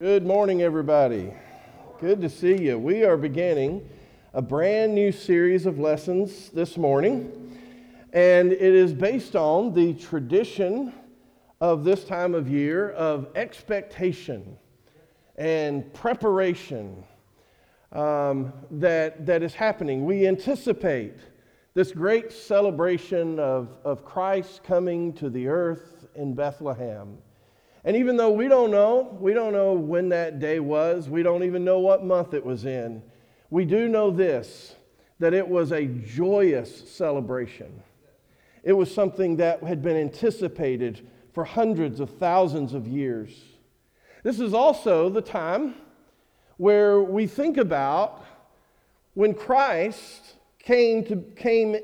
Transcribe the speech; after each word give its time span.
Good 0.00 0.24
morning, 0.24 0.62
everybody. 0.62 1.30
Good 1.98 2.22
to 2.22 2.30
see 2.30 2.56
you. 2.56 2.78
We 2.78 3.04
are 3.04 3.18
beginning 3.18 3.86
a 4.32 4.40
brand 4.40 4.94
new 4.94 5.12
series 5.12 5.66
of 5.66 5.78
lessons 5.78 6.48
this 6.48 6.78
morning, 6.78 7.54
and 8.14 8.50
it 8.50 8.62
is 8.62 8.94
based 8.94 9.36
on 9.36 9.74
the 9.74 9.92
tradition 9.92 10.94
of 11.60 11.84
this 11.84 12.04
time 12.04 12.34
of 12.34 12.48
year 12.48 12.92
of 12.92 13.28
expectation 13.34 14.56
and 15.36 15.92
preparation 15.92 17.04
um, 17.92 18.54
that, 18.70 19.26
that 19.26 19.42
is 19.42 19.52
happening. 19.52 20.06
We 20.06 20.26
anticipate 20.26 21.18
this 21.74 21.92
great 21.92 22.32
celebration 22.32 23.38
of, 23.38 23.68
of 23.84 24.06
Christ 24.06 24.64
coming 24.64 25.12
to 25.12 25.28
the 25.28 25.48
earth 25.48 26.06
in 26.14 26.32
Bethlehem. 26.32 27.18
And 27.84 27.96
even 27.96 28.16
though 28.16 28.30
we 28.30 28.48
don't 28.48 28.70
know, 28.70 29.16
we 29.20 29.32
don't 29.32 29.52
know 29.52 29.72
when 29.72 30.10
that 30.10 30.38
day 30.38 30.60
was, 30.60 31.08
we 31.08 31.22
don't 31.22 31.44
even 31.44 31.64
know 31.64 31.78
what 31.78 32.04
month 32.04 32.34
it 32.34 32.44
was 32.44 32.66
in, 32.66 33.02
we 33.48 33.64
do 33.64 33.88
know 33.88 34.10
this 34.10 34.76
that 35.18 35.34
it 35.34 35.46
was 35.46 35.70
a 35.70 35.84
joyous 35.84 36.90
celebration. 36.90 37.82
It 38.62 38.72
was 38.72 38.92
something 38.92 39.36
that 39.36 39.62
had 39.62 39.82
been 39.82 39.96
anticipated 39.96 41.06
for 41.34 41.44
hundreds 41.44 42.00
of 42.00 42.10
thousands 42.18 42.72
of 42.74 42.86
years. 42.86 43.30
This 44.22 44.40
is 44.40 44.54
also 44.54 45.08
the 45.08 45.20
time 45.22 45.74
where 46.56 47.00
we 47.00 47.26
think 47.26 47.58
about 47.58 48.24
when 49.14 49.34
Christ 49.34 50.34
came 50.58 51.04
to, 51.04 51.16
came 51.36 51.76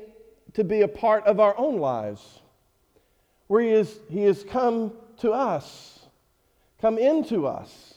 to 0.53 0.63
be 0.63 0.81
a 0.81 0.87
part 0.87 1.23
of 1.25 1.39
our 1.39 1.57
own 1.57 1.79
lives, 1.79 2.41
where 3.47 3.61
he, 3.61 3.69
is, 3.69 3.99
he 4.09 4.23
has 4.23 4.43
come 4.43 4.93
to 5.19 5.31
us, 5.31 5.99
come 6.81 6.97
into 6.97 7.47
us 7.47 7.95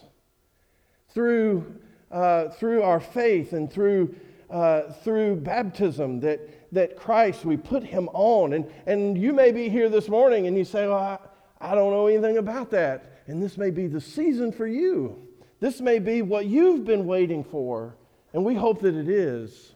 through, 1.12 1.74
uh, 2.10 2.48
through 2.48 2.82
our 2.82 3.00
faith 3.00 3.52
and 3.52 3.70
through, 3.70 4.14
uh, 4.50 4.92
through 5.02 5.36
baptism, 5.36 6.20
that, 6.20 6.40
that 6.72 6.96
Christ, 6.96 7.44
we 7.44 7.56
put 7.56 7.82
him 7.82 8.08
on. 8.12 8.52
And, 8.52 8.70
and 8.86 9.18
you 9.18 9.32
may 9.32 9.52
be 9.52 9.68
here 9.68 9.88
this 9.88 10.08
morning 10.08 10.46
and 10.46 10.56
you 10.56 10.64
say, 10.64 10.86
Well, 10.86 10.98
I, 10.98 11.18
I 11.60 11.74
don't 11.74 11.92
know 11.92 12.06
anything 12.06 12.38
about 12.38 12.70
that. 12.70 13.22
And 13.26 13.42
this 13.42 13.58
may 13.58 13.70
be 13.70 13.86
the 13.86 14.00
season 14.00 14.50
for 14.50 14.66
you. 14.66 15.26
This 15.60 15.80
may 15.80 15.98
be 15.98 16.22
what 16.22 16.46
you've 16.46 16.84
been 16.84 17.06
waiting 17.06 17.44
for, 17.44 17.94
and 18.32 18.44
we 18.44 18.54
hope 18.54 18.80
that 18.80 18.94
it 18.94 19.08
is. 19.08 19.74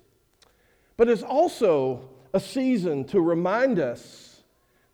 But 0.97 1.09
it's 1.09 1.23
also 1.23 2.09
a 2.33 2.41
season 2.41 3.05
to 3.07 3.21
remind 3.21 3.79
us 3.79 4.43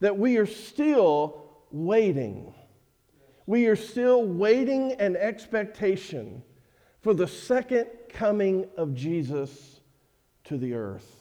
that 0.00 0.18
we 0.18 0.36
are 0.36 0.46
still 0.46 1.39
waiting. 1.70 2.54
We 3.46 3.66
are 3.66 3.76
still 3.76 4.24
waiting 4.24 4.92
an 4.92 5.16
expectation 5.16 6.42
for 7.00 7.14
the 7.14 7.26
second 7.26 7.86
coming 8.08 8.66
of 8.76 8.94
Jesus 8.94 9.80
to 10.44 10.56
the 10.56 10.74
earth. 10.74 11.20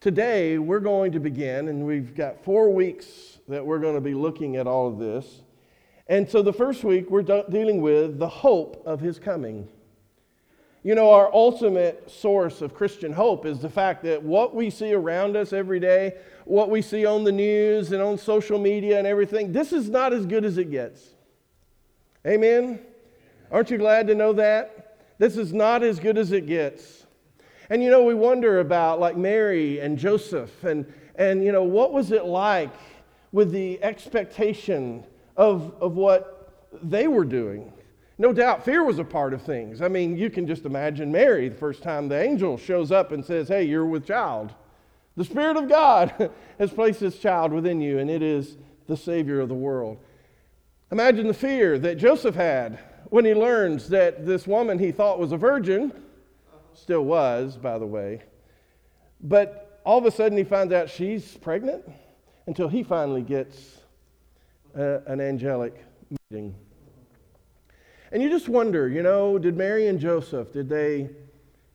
Today, 0.00 0.58
we're 0.58 0.80
going 0.80 1.12
to 1.12 1.20
begin, 1.20 1.68
and 1.68 1.84
we've 1.84 2.14
got 2.14 2.44
four 2.44 2.70
weeks 2.70 3.38
that 3.48 3.64
we're 3.64 3.78
going 3.78 3.94
to 3.94 4.00
be 4.00 4.14
looking 4.14 4.56
at 4.56 4.66
all 4.66 4.86
of 4.86 4.98
this. 4.98 5.42
And 6.06 6.28
so, 6.28 6.42
the 6.42 6.52
first 6.52 6.84
week, 6.84 7.10
we're 7.10 7.22
dealing 7.22 7.80
with 7.80 8.18
the 8.18 8.28
hope 8.28 8.82
of 8.86 9.00
his 9.00 9.18
coming. 9.18 9.68
You 10.86 10.94
know, 10.94 11.10
our 11.10 11.34
ultimate 11.34 12.08
source 12.08 12.62
of 12.62 12.72
Christian 12.72 13.12
hope 13.12 13.44
is 13.44 13.58
the 13.58 13.68
fact 13.68 14.04
that 14.04 14.22
what 14.22 14.54
we 14.54 14.70
see 14.70 14.92
around 14.92 15.36
us 15.36 15.52
every 15.52 15.80
day, 15.80 16.14
what 16.44 16.70
we 16.70 16.80
see 16.80 17.04
on 17.04 17.24
the 17.24 17.32
news 17.32 17.90
and 17.90 18.00
on 18.00 18.16
social 18.16 18.56
media 18.56 18.96
and 18.96 19.04
everything, 19.04 19.50
this 19.50 19.72
is 19.72 19.90
not 19.90 20.12
as 20.12 20.24
good 20.26 20.44
as 20.44 20.58
it 20.58 20.70
gets. 20.70 21.02
Amen? 22.24 22.78
Aren't 23.50 23.72
you 23.72 23.78
glad 23.78 24.06
to 24.06 24.14
know 24.14 24.32
that? 24.34 24.98
This 25.18 25.36
is 25.36 25.52
not 25.52 25.82
as 25.82 25.98
good 25.98 26.16
as 26.16 26.30
it 26.30 26.46
gets. 26.46 27.04
And 27.68 27.82
you 27.82 27.90
know, 27.90 28.04
we 28.04 28.14
wonder 28.14 28.60
about 28.60 29.00
like 29.00 29.16
Mary 29.16 29.80
and 29.80 29.98
Joseph 29.98 30.62
and, 30.62 30.86
and 31.16 31.42
you 31.42 31.50
know, 31.50 31.64
what 31.64 31.92
was 31.92 32.12
it 32.12 32.26
like 32.26 32.76
with 33.32 33.50
the 33.50 33.82
expectation 33.82 35.02
of, 35.36 35.74
of 35.80 35.96
what 35.96 36.70
they 36.80 37.08
were 37.08 37.24
doing? 37.24 37.72
No 38.18 38.32
doubt 38.32 38.64
fear 38.64 38.82
was 38.82 38.98
a 38.98 39.04
part 39.04 39.34
of 39.34 39.42
things. 39.42 39.82
I 39.82 39.88
mean, 39.88 40.16
you 40.16 40.30
can 40.30 40.46
just 40.46 40.64
imagine 40.64 41.12
Mary 41.12 41.48
the 41.48 41.56
first 41.56 41.82
time 41.82 42.08
the 42.08 42.20
angel 42.20 42.56
shows 42.56 42.90
up 42.90 43.12
and 43.12 43.24
says, 43.24 43.48
Hey, 43.48 43.64
you're 43.64 43.84
with 43.84 44.06
child. 44.06 44.54
The 45.16 45.24
Spirit 45.24 45.56
of 45.56 45.68
God 45.68 46.30
has 46.58 46.70
placed 46.72 47.00
this 47.00 47.18
child 47.18 47.52
within 47.52 47.80
you, 47.80 47.98
and 47.98 48.10
it 48.10 48.22
is 48.22 48.56
the 48.86 48.96
Savior 48.96 49.40
of 49.40 49.48
the 49.48 49.54
world. 49.54 49.98
Imagine 50.92 51.26
the 51.26 51.34
fear 51.34 51.78
that 51.78 51.96
Joseph 51.96 52.34
had 52.34 52.78
when 53.10 53.24
he 53.24 53.34
learns 53.34 53.88
that 53.88 54.26
this 54.26 54.46
woman 54.46 54.78
he 54.78 54.92
thought 54.92 55.18
was 55.18 55.32
a 55.32 55.36
virgin, 55.36 55.92
still 56.74 57.04
was, 57.04 57.56
by 57.56 57.78
the 57.78 57.86
way, 57.86 58.22
but 59.20 59.80
all 59.84 59.98
of 59.98 60.04
a 60.04 60.10
sudden 60.10 60.36
he 60.36 60.44
finds 60.44 60.72
out 60.72 60.90
she's 60.90 61.36
pregnant 61.36 61.84
until 62.46 62.68
he 62.68 62.82
finally 62.82 63.22
gets 63.22 63.78
uh, 64.76 65.00
an 65.06 65.20
angelic 65.20 65.84
meeting. 66.30 66.54
And 68.12 68.22
you 68.22 68.30
just 68.30 68.48
wonder, 68.48 68.88
you 68.88 69.02
know, 69.02 69.38
did 69.38 69.56
Mary 69.56 69.88
and 69.88 69.98
Joseph, 69.98 70.52
did 70.52 70.68
they, 70.68 71.10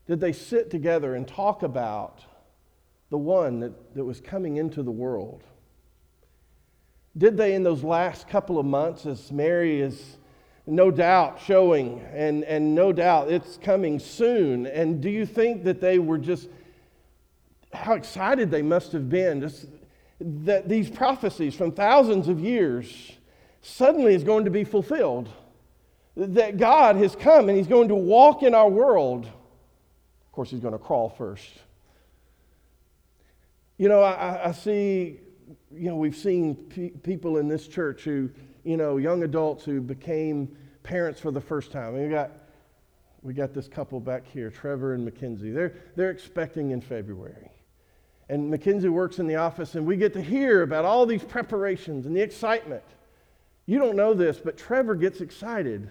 did 0.08 0.20
they 0.20 0.32
sit 0.32 0.70
together 0.70 1.16
and 1.16 1.28
talk 1.28 1.64
about 1.64 2.22
the 3.10 3.18
one 3.18 3.60
that, 3.60 3.96
that 3.96 4.06
was 4.06 4.22
coming 4.22 4.58
into 4.58 4.82
the 4.82 4.92
world? 4.92 5.44
Did 7.18 7.36
they, 7.36 7.56
in 7.56 7.64
those 7.64 7.84
last 7.84 8.30
couple 8.30 8.58
of 8.58 8.66
months, 8.66 9.06
as 9.06 9.32
Mary 9.32 9.82
is 9.82 10.18
no 10.66 10.90
doubt 10.90 11.42
showing, 11.46 12.02
and, 12.14 12.46
and 12.46 12.74
no 12.74 12.94
doubt 12.94 13.30
it's 13.30 13.58
coming 13.58 14.00
soon, 14.00 14.66
and 14.68 15.02
do 15.02 15.10
you 15.10 15.26
think 15.26 15.66
that 15.66 15.82
they 15.82 16.00
were 16.00 16.18
just, 16.18 16.48
how 17.74 17.94
excited 17.94 18.50
they 18.50 18.62
must 18.62 18.94
have 18.94 19.10
been 19.10 19.42
just 19.42 19.66
that 20.22 20.70
these 20.70 20.90
prophecies 20.90 21.56
from 21.56 21.72
thousands 21.72 22.28
of 22.28 22.40
years 22.40 23.12
suddenly 23.62 24.14
is 24.14 24.24
going 24.24 24.46
to 24.46 24.52
be 24.52 24.64
fulfilled? 24.64 25.28
That 26.16 26.58
God 26.58 26.96
has 26.98 27.16
come 27.16 27.50
and 27.50 27.58
He's 27.58 27.68
going 27.68 27.88
to 27.88 27.96
walk 27.96 28.44
in 28.44 28.54
our 28.54 28.70
world. 28.70 29.26
Of 29.26 30.32
course, 30.32 30.50
He's 30.50 30.60
going 30.60 30.74
to 30.74 30.80
crawl 30.80 31.10
first. 31.10 31.50
You 33.78 33.90
know, 33.90 34.02
I, 34.02 34.50
I 34.50 34.52
see, 34.52 35.20
you 35.72 35.90
know, 35.90 35.96
we've 35.96 36.16
seen 36.16 36.56
pe- 36.56 36.90
people 36.90 37.38
in 37.38 37.48
this 37.48 37.68
church 37.68 38.04
who, 38.04 38.30
you 38.64 38.78
know, 38.78 38.98
young 38.98 39.24
adults 39.24 39.66
who 39.66 39.82
became 39.82 40.56
parents 40.84 41.20
for 41.20 41.32
the 41.32 41.42
first 41.42 41.72
time. 41.72 42.00
we 42.00 42.08
got, 42.10 42.32
we 43.24 43.34
got 43.34 43.54
this 43.54 43.68
couple 43.68 44.00
back 44.00 44.28
here, 44.28 44.50
Trevor 44.50 44.94
and 44.94 45.04
Mackenzie. 45.04 45.52
They're, 45.52 45.74
they're 45.96 46.12
expecting 46.12 46.72
in 46.72 46.82
February. 46.82 47.50
And 48.30 48.50
Mackenzie 48.50 48.90
works 48.90 49.20
in 49.20 49.28
the 49.28 49.36
office, 49.36 49.76
and 49.76 49.86
we 49.86 49.98
get 49.98 50.14
to 50.14 50.22
hear 50.22 50.62
about 50.62 50.86
all 50.86 51.06
these 51.06 51.24
preparations 51.24 52.06
and 52.06 52.16
the 52.16 52.22
excitement. 52.22 52.84
You 53.66 53.78
don't 53.78 53.96
know 53.96 54.14
this, 54.14 54.38
but 54.38 54.58
Trevor 54.58 54.96
gets 54.96 55.22
excited 55.22 55.90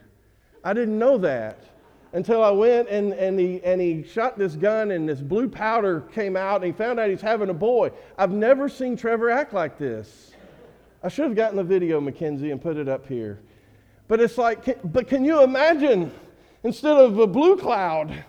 I 0.65 0.73
didn't 0.73 0.99
know 0.99 1.19
that 1.19 1.65
until 2.13 2.43
I 2.43 2.51
went 2.51 2.89
and, 2.89 3.13
and, 3.13 3.39
he, 3.39 3.63
and 3.63 3.81
he 3.81 4.03
shot 4.03 4.37
this 4.37 4.57
gun 4.57 4.91
and 4.91 5.09
this 5.09 5.21
blue 5.21 5.49
powder 5.49 6.03
came 6.13 6.37
out 6.37 6.57
and 6.57 6.65
he 6.65 6.73
found 6.73 6.99
out 6.99 7.09
he's 7.09 7.21
having 7.21 7.51
a 7.51 7.55
boy. 7.55 7.91
I've 8.19 8.33
never 8.33 8.69
seen 8.69 8.97
Trevor 8.97 9.31
act 9.31 9.53
like 9.53 9.79
this. 9.79 10.33
I 11.03 11.09
should 11.09 11.27
have 11.27 11.37
gotten 11.37 11.57
the 11.57 11.65
video, 11.65 12.01
Mackenzie, 12.01 12.51
and 12.51 12.61
put 12.61 12.77
it 12.77 12.89
up 12.89 13.07
here. 13.07 13.41
But 14.09 14.21
it's 14.21 14.37
like, 14.37 14.93
but 14.93 15.09
can 15.09 15.25
you 15.25 15.43
imagine 15.43 16.13
instead 16.63 16.97
of 16.97 17.19
a 17.19 17.27
blue 17.27 17.57
cloud 17.57 18.25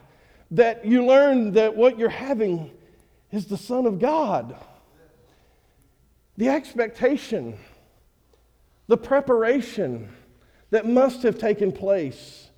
that 0.52 0.86
you 0.86 1.06
learn 1.06 1.53
that 1.53 1.75
what 1.75 1.98
you're 1.98 2.09
having 2.09 2.72
is 3.31 3.48
the 3.48 3.58
Son 3.58 3.86
of 3.86 4.00
God? 4.00 4.56
The 6.38 6.50
expectation, 6.50 7.58
the 8.88 8.98
preparation 8.98 10.09
that 10.71 10.87
must 10.87 11.23
have 11.23 11.37
taken 11.37 11.71
place. 11.71 12.49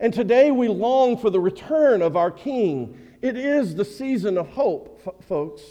And 0.00 0.12
today 0.12 0.50
we 0.50 0.68
long 0.68 1.16
for 1.16 1.30
the 1.30 1.40
return 1.40 2.02
of 2.02 2.16
our 2.16 2.30
King. 2.30 2.98
It 3.22 3.36
is 3.36 3.74
the 3.74 3.84
season 3.84 4.38
of 4.38 4.48
hope, 4.48 5.00
f- 5.06 5.26
folks. 5.26 5.62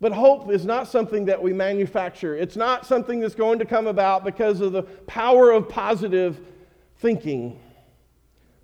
But 0.00 0.12
hope 0.12 0.50
is 0.50 0.66
not 0.66 0.88
something 0.88 1.24
that 1.26 1.42
we 1.42 1.52
manufacture. 1.52 2.36
It's 2.36 2.56
not 2.56 2.84
something 2.84 3.20
that's 3.20 3.34
going 3.34 3.60
to 3.60 3.64
come 3.64 3.86
about 3.86 4.24
because 4.24 4.60
of 4.60 4.72
the 4.72 4.82
power 4.82 5.52
of 5.52 5.68
positive 5.68 6.40
thinking. 6.98 7.60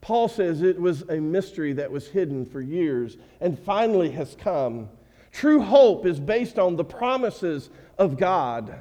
Paul 0.00 0.28
says 0.28 0.62
it 0.62 0.78
was 0.78 1.02
a 1.02 1.20
mystery 1.20 1.72
that 1.74 1.90
was 1.90 2.08
hidden 2.08 2.44
for 2.44 2.60
years 2.60 3.16
and 3.40 3.58
finally 3.58 4.10
has 4.10 4.36
come. 4.38 4.88
True 5.30 5.62
hope 5.62 6.04
is 6.04 6.18
based 6.20 6.58
on 6.58 6.76
the 6.76 6.84
promises 6.84 7.70
of 7.96 8.18
God. 8.18 8.74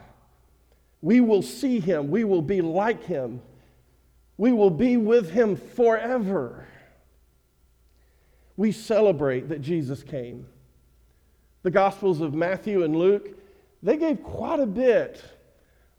We 1.02 1.20
will 1.20 1.42
see 1.42 1.80
him. 1.80 2.12
We 2.12 2.24
will 2.24 2.42
be 2.42 2.62
like 2.62 3.04
him. 3.04 3.42
We 4.38 4.52
will 4.52 4.70
be 4.70 4.98
with 4.98 5.32
him 5.32 5.56
forever. 5.56 6.68
We 8.58 8.72
celebrate 8.72 9.50
that 9.50 9.62
Jesus 9.62 10.04
came. 10.04 10.46
The 11.64 11.72
Gospels 11.72 12.22
of 12.22 12.34
Matthew 12.34 12.84
and 12.84 12.96
Luke, 12.96 13.38
they 13.84 13.98
gave 13.98 14.24
quite 14.24 14.60
a 14.60 14.66
bit 14.66 15.24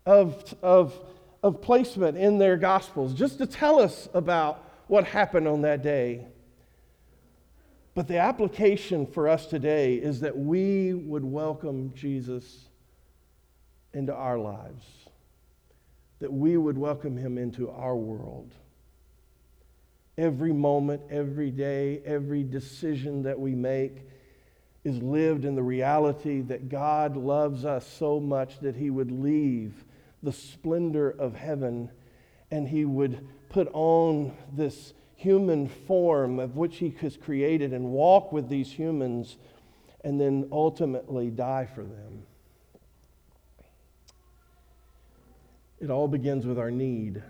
of, 0.07 0.55
of, 0.63 0.99
of 1.43 1.61
placement 1.63 2.17
in 2.17 2.39
their 2.39 2.57
Gospels 2.57 3.15
just 3.15 3.39
to 3.39 3.47
tell 3.47 3.81
us 3.81 4.09
about 4.15 4.69
what 4.89 5.05
happened 5.05 5.49
on 5.49 5.63
that 5.63 5.83
day. 5.83 6.27
But 7.95 8.09
the 8.09 8.19
application 8.19 9.07
for 9.07 9.29
us 9.29 9.47
today 9.47 9.95
is 9.95 10.21
that 10.21 10.37
we 10.37 10.95
would 10.95 11.25
welcome 11.25 11.93
Jesus 11.95 12.69
into 13.95 14.15
our 14.15 14.39
lives, 14.39 14.85
that 16.21 16.33
we 16.33 16.57
would 16.57 16.79
welcome 16.79 17.17
him 17.17 17.39
into 17.39 17.71
our 17.71 17.97
world. 17.97 18.53
Every 20.17 20.53
moment, 20.53 21.03
every 21.11 21.51
day, 21.51 22.01
every 22.05 22.43
decision 22.43 23.23
that 23.23 23.39
we 23.39 23.55
make 23.55 24.07
is 24.85 25.03
lived 25.03 25.45
in 25.45 25.55
the 25.55 25.63
reality 25.63 26.41
that 26.43 26.69
God 26.69 27.17
loves 27.17 27.65
us 27.65 27.87
so 27.87 28.19
much 28.19 28.61
that 28.61 28.77
he 28.77 28.91
would 28.91 29.11
leave 29.11 29.85
the 30.23 30.33
splendor 30.33 31.11
of 31.11 31.35
heaven 31.35 31.91
and 32.51 32.69
he 32.69 32.85
would 32.85 33.27
put 33.49 33.69
on 33.73 34.37
this 34.53 34.93
human 35.17 35.69
form 35.69 36.41
of 36.41 36.57
which 36.57 36.79
he 36.79 36.95
has 37.01 37.17
created 37.17 37.73
and 37.73 37.85
walk 37.85 38.33
with 38.33 38.49
these 38.49 38.73
humans 38.73 39.37
and 40.05 40.21
then 40.21 40.49
ultimately 40.51 41.31
die 41.31 41.67
for 41.73 41.83
them. 41.83 42.25
It 45.83 45.91
all 45.91 46.07
begins 46.07 46.47
with 46.47 46.61
our 46.61 46.71
need. 46.71 47.21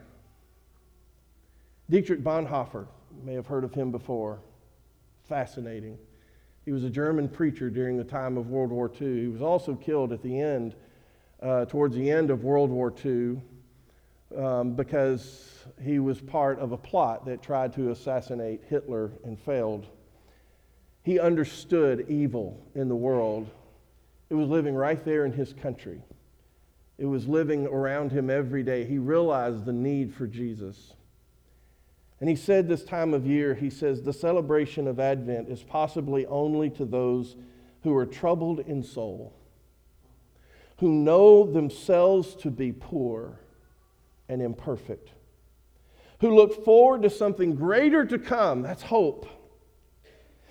Dietrich 1.89 2.23
Bonhoeffer, 2.23 2.87
you 3.17 3.25
may 3.25 3.33
have 3.33 3.47
heard 3.47 3.65
of 3.65 3.73
him 3.73 3.91
before. 3.91 4.41
Fascinating. 5.27 5.97
He 6.67 6.71
was 6.71 6.85
a 6.85 6.91
German 6.91 7.31
preacher 7.31 7.71
during 7.71 7.97
the 7.97 8.05
time 8.05 8.37
of 8.37 8.51
World 8.51 8.71
War 8.71 8.93
II. 9.01 9.23
He 9.23 9.29
was 9.29 9.41
also 9.41 9.75
killed 9.75 10.13
at 10.13 10.23
the 10.23 10.39
end, 10.39 10.75
uh, 11.41 11.65
towards 11.65 11.97
the 11.97 12.11
end 12.11 12.31
of 12.31 12.45
World 12.45 12.69
War 12.69 12.93
II, 13.03 13.41
um, 14.37 14.75
because 14.75 15.65
he 15.83 15.99
was 15.99 16.21
part 16.21 16.59
of 16.59 16.73
a 16.73 16.77
plot 16.77 17.25
that 17.25 17.41
tried 17.41 17.73
to 17.73 17.91
assassinate 17.91 18.65
Hitler 18.69 19.13
and 19.25 19.41
failed. 19.41 19.87
He 21.05 21.19
understood 21.19 22.05
evil 22.07 22.63
in 22.75 22.91
the 22.91 22.97
world. 22.97 23.49
It 24.29 24.35
was 24.35 24.49
living 24.51 24.75
right 24.75 25.03
there 25.07 25.25
in 25.25 25.33
his 25.33 25.55
country. 25.55 26.03
It 27.03 27.07
was 27.07 27.27
living 27.27 27.67
around 27.67 28.13
him 28.13 28.31
every 28.31 28.63
day. 28.63 28.85
He 28.85 28.97
realized 28.97 29.65
the 29.65 29.73
need 29.73 30.15
for 30.15 30.29
Jesus. 30.29 30.93
And 32.21 32.31
he 32.31 32.37
said 32.37 32.69
this 32.69 32.85
time 32.85 33.13
of 33.13 33.27
year, 33.27 33.55
he 33.55 33.71
says, 33.71 34.03
the 34.03 34.13
celebration 34.13 34.87
of 34.87 35.01
Advent 35.01 35.49
is 35.49 35.65
possibly 35.65 36.27
only 36.27 36.71
to 36.71 36.85
those 36.85 37.35
who 37.83 37.93
are 37.97 38.07
troubled 38.07 38.61
in 38.61 38.85
soul, 38.85 39.35
who 40.77 40.91
know 40.91 41.45
themselves 41.45 42.37
to 42.37 42.53
be 42.53 42.71
poor 42.71 43.41
and 44.29 44.41
imperfect, 44.41 45.11
who 46.21 46.33
look 46.33 46.65
forward 46.65 47.03
to 47.03 47.11
something 47.11 47.57
greater 47.57 48.05
to 48.05 48.17
come. 48.17 48.63
That's 48.63 48.85
hope. 48.85 49.27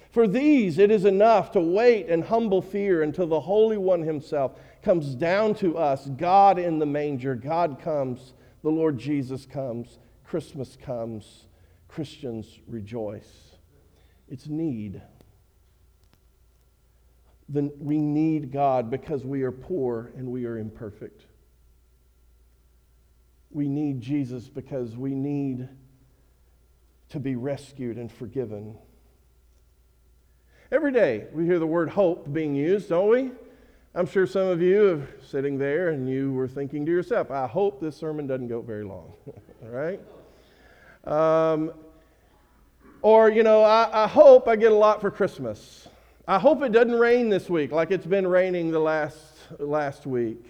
For 0.09 0.27
these, 0.27 0.77
it 0.77 0.91
is 0.91 1.05
enough 1.05 1.53
to 1.53 1.61
wait 1.61 2.07
in 2.07 2.23
humble 2.23 2.61
fear 2.61 3.03
until 3.03 3.27
the 3.27 3.39
Holy 3.39 3.77
One 3.77 4.01
Himself 4.01 4.59
comes 4.81 5.15
down 5.15 5.55
to 5.55 5.77
us. 5.77 6.07
God 6.17 6.57
in 6.59 6.79
the 6.79 6.85
manger. 6.85 7.35
God 7.35 7.79
comes. 7.81 8.33
The 8.63 8.69
Lord 8.69 8.97
Jesus 8.97 9.45
comes. 9.45 9.99
Christmas 10.25 10.77
comes. 10.81 11.47
Christians 11.87 12.59
rejoice. 12.67 13.55
It's 14.29 14.47
need. 14.47 15.01
Then 17.49 17.71
we 17.79 17.97
need 17.97 18.51
God 18.51 18.89
because 18.89 19.25
we 19.25 19.43
are 19.43 19.51
poor 19.51 20.11
and 20.15 20.31
we 20.31 20.45
are 20.45 20.57
imperfect. 20.57 21.25
We 23.49 23.67
need 23.67 23.99
Jesus 23.99 24.47
because 24.47 24.95
we 24.95 25.13
need 25.13 25.67
to 27.09 27.19
be 27.19 27.35
rescued 27.35 27.97
and 27.97 28.09
forgiven. 28.09 28.77
Every 30.71 30.93
day 30.93 31.25
we 31.33 31.45
hear 31.45 31.59
the 31.59 31.67
word 31.67 31.89
hope 31.89 32.31
being 32.31 32.55
used, 32.55 32.87
don't 32.87 33.09
we? 33.09 33.31
I'm 33.93 34.05
sure 34.05 34.25
some 34.25 34.47
of 34.47 34.61
you 34.61 34.89
are 34.89 35.07
sitting 35.25 35.57
there 35.57 35.89
and 35.89 36.09
you 36.09 36.31
were 36.31 36.47
thinking 36.47 36.85
to 36.85 36.91
yourself, 36.91 37.29
I 37.29 37.45
hope 37.45 37.81
this 37.81 37.97
sermon 37.97 38.25
doesn't 38.25 38.47
go 38.47 38.61
very 38.61 38.85
long. 38.85 39.11
All 39.63 39.69
right? 39.69 39.99
Um, 41.03 41.73
or, 43.01 43.29
you 43.29 43.43
know, 43.43 43.63
I, 43.63 44.05
I 44.05 44.07
hope 44.07 44.47
I 44.47 44.55
get 44.55 44.71
a 44.71 44.75
lot 44.75 45.01
for 45.01 45.11
Christmas. 45.11 45.89
I 46.25 46.39
hope 46.39 46.63
it 46.63 46.71
doesn't 46.71 46.97
rain 46.97 47.27
this 47.27 47.49
week 47.49 47.73
like 47.73 47.91
it's 47.91 48.05
been 48.05 48.25
raining 48.25 48.71
the 48.71 48.79
last, 48.79 49.19
last 49.59 50.05
week. 50.05 50.45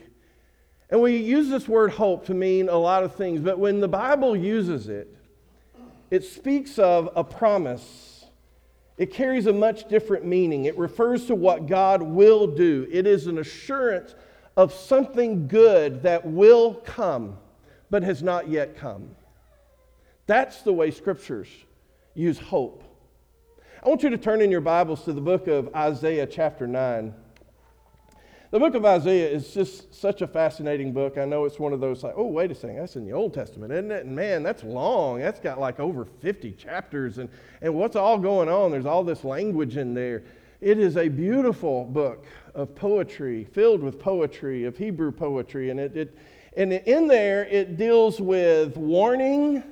And 0.91 1.01
we 1.01 1.17
use 1.17 1.49
this 1.49 1.67
word 1.67 1.91
hope 1.91 2.25
to 2.27 2.35
mean 2.35 2.69
a 2.69 2.77
lot 2.77 3.03
of 3.03 3.15
things, 3.15 3.41
but 3.41 3.57
when 3.57 3.79
the 3.79 3.87
Bible 3.87 4.35
uses 4.35 4.87
it, 4.87 5.15
it 6.11 6.23
speaks 6.25 6.77
of 6.77 7.09
a 7.15 7.23
promise. 7.23 8.10
It 8.97 9.13
carries 9.13 9.47
a 9.47 9.53
much 9.53 9.87
different 9.87 10.25
meaning. 10.25 10.65
It 10.65 10.77
refers 10.77 11.25
to 11.25 11.35
what 11.35 11.67
God 11.67 12.01
will 12.01 12.47
do, 12.47 12.87
it 12.91 13.07
is 13.07 13.27
an 13.27 13.37
assurance 13.37 14.15
of 14.57 14.73
something 14.73 15.47
good 15.47 16.03
that 16.03 16.25
will 16.25 16.75
come, 16.75 17.37
but 17.89 18.03
has 18.03 18.21
not 18.21 18.49
yet 18.49 18.77
come. 18.77 19.15
That's 20.27 20.61
the 20.61 20.73
way 20.73 20.91
scriptures 20.91 21.47
use 22.13 22.37
hope. 22.37 22.83
I 23.83 23.89
want 23.89 24.03
you 24.03 24.09
to 24.09 24.17
turn 24.17 24.41
in 24.41 24.51
your 24.51 24.61
Bibles 24.61 25.03
to 25.05 25.13
the 25.13 25.21
book 25.21 25.47
of 25.47 25.73
Isaiah, 25.73 26.27
chapter 26.27 26.67
9. 26.67 27.13
The 28.51 28.59
book 28.59 28.75
of 28.75 28.83
Isaiah 28.83 29.29
is 29.29 29.53
just 29.53 29.95
such 29.95 30.21
a 30.21 30.27
fascinating 30.27 30.91
book. 30.91 31.17
I 31.17 31.23
know 31.23 31.45
it's 31.45 31.57
one 31.57 31.71
of 31.71 31.79
those 31.79 32.03
like, 32.03 32.15
oh, 32.17 32.25
wait 32.25 32.51
a 32.51 32.55
second, 32.55 32.75
that's 32.79 32.97
in 32.97 33.05
the 33.05 33.13
Old 33.13 33.33
Testament, 33.33 33.71
isn't 33.71 33.91
it? 33.91 34.05
And 34.05 34.13
man, 34.13 34.43
that's 34.43 34.65
long. 34.65 35.19
That's 35.19 35.39
got 35.39 35.57
like 35.57 35.79
over 35.79 36.03
50 36.03 36.51
chapters. 36.51 37.17
And, 37.17 37.29
and 37.61 37.73
what's 37.73 37.95
all 37.95 38.17
going 38.17 38.49
on? 38.49 38.69
There's 38.71 38.85
all 38.85 39.05
this 39.05 39.23
language 39.23 39.77
in 39.77 39.93
there. 39.93 40.23
It 40.59 40.79
is 40.79 40.97
a 40.97 41.07
beautiful 41.07 41.85
book 41.85 42.25
of 42.53 42.75
poetry, 42.75 43.45
filled 43.45 43.81
with 43.81 43.97
poetry, 43.97 44.65
of 44.65 44.77
Hebrew 44.77 45.13
poetry. 45.13 45.69
And, 45.69 45.79
it, 45.79 45.95
it 45.95 46.17
and 46.57 46.73
in 46.73 47.07
there, 47.07 47.45
it 47.45 47.77
deals 47.77 48.19
with 48.19 48.75
warning 48.75 49.63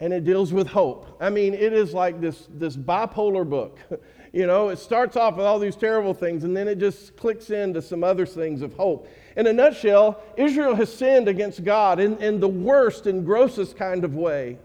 and 0.00 0.12
it 0.12 0.24
deals 0.24 0.52
with 0.52 0.66
hope. 0.66 1.16
I 1.18 1.30
mean, 1.30 1.54
it 1.54 1.72
is 1.72 1.94
like 1.94 2.20
this, 2.20 2.46
this 2.50 2.76
bipolar 2.76 3.48
book. 3.48 3.78
You 4.32 4.46
know, 4.46 4.68
it 4.68 4.78
starts 4.78 5.16
off 5.16 5.36
with 5.36 5.44
all 5.44 5.58
these 5.58 5.74
terrible 5.74 6.14
things, 6.14 6.44
and 6.44 6.56
then 6.56 6.68
it 6.68 6.78
just 6.78 7.16
clicks 7.16 7.50
into 7.50 7.82
some 7.82 8.04
other 8.04 8.24
things 8.24 8.62
of 8.62 8.74
hope. 8.74 9.08
In 9.36 9.46
a 9.46 9.52
nutshell, 9.52 10.22
Israel 10.36 10.76
has 10.76 10.92
sinned 10.92 11.26
against 11.26 11.64
God 11.64 11.98
in, 11.98 12.16
in 12.18 12.38
the 12.38 12.48
worst 12.48 13.06
and 13.06 13.24
grossest 13.26 13.76
kind 13.76 14.04
of 14.04 14.14
way. 14.14 14.58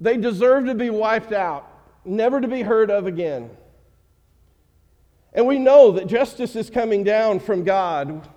They 0.00 0.16
deserve 0.16 0.66
to 0.66 0.74
be 0.74 0.90
wiped 0.90 1.32
out, 1.32 1.70
never 2.04 2.40
to 2.40 2.48
be 2.48 2.62
heard 2.62 2.90
of 2.90 3.06
again. 3.06 3.50
And 5.32 5.46
we 5.46 5.58
know 5.58 5.92
that 5.92 6.08
justice 6.08 6.56
is 6.56 6.68
coming 6.68 7.04
down 7.04 7.38
from 7.38 7.62
God 7.62 8.28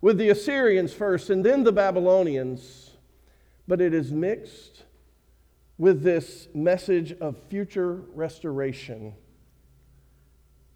with 0.00 0.16
the 0.16 0.30
Assyrians 0.30 0.94
first 0.94 1.28
and 1.28 1.44
then 1.44 1.64
the 1.64 1.72
Babylonians, 1.72 2.92
but 3.68 3.82
it 3.82 3.92
is 3.92 4.10
mixed 4.10 4.84
with 5.76 6.02
this 6.02 6.48
message 6.54 7.12
of 7.20 7.36
future 7.50 7.96
restoration 8.14 9.12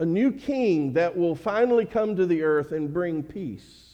a 0.01 0.07
new 0.07 0.33
king 0.33 0.95
that 0.95 1.15
will 1.17 1.35
finally 1.35 1.85
come 1.85 2.17
to 2.17 2.25
the 2.25 2.43
earth 2.43 2.73
and 2.73 2.93
bring 2.93 3.23
peace. 3.23 3.91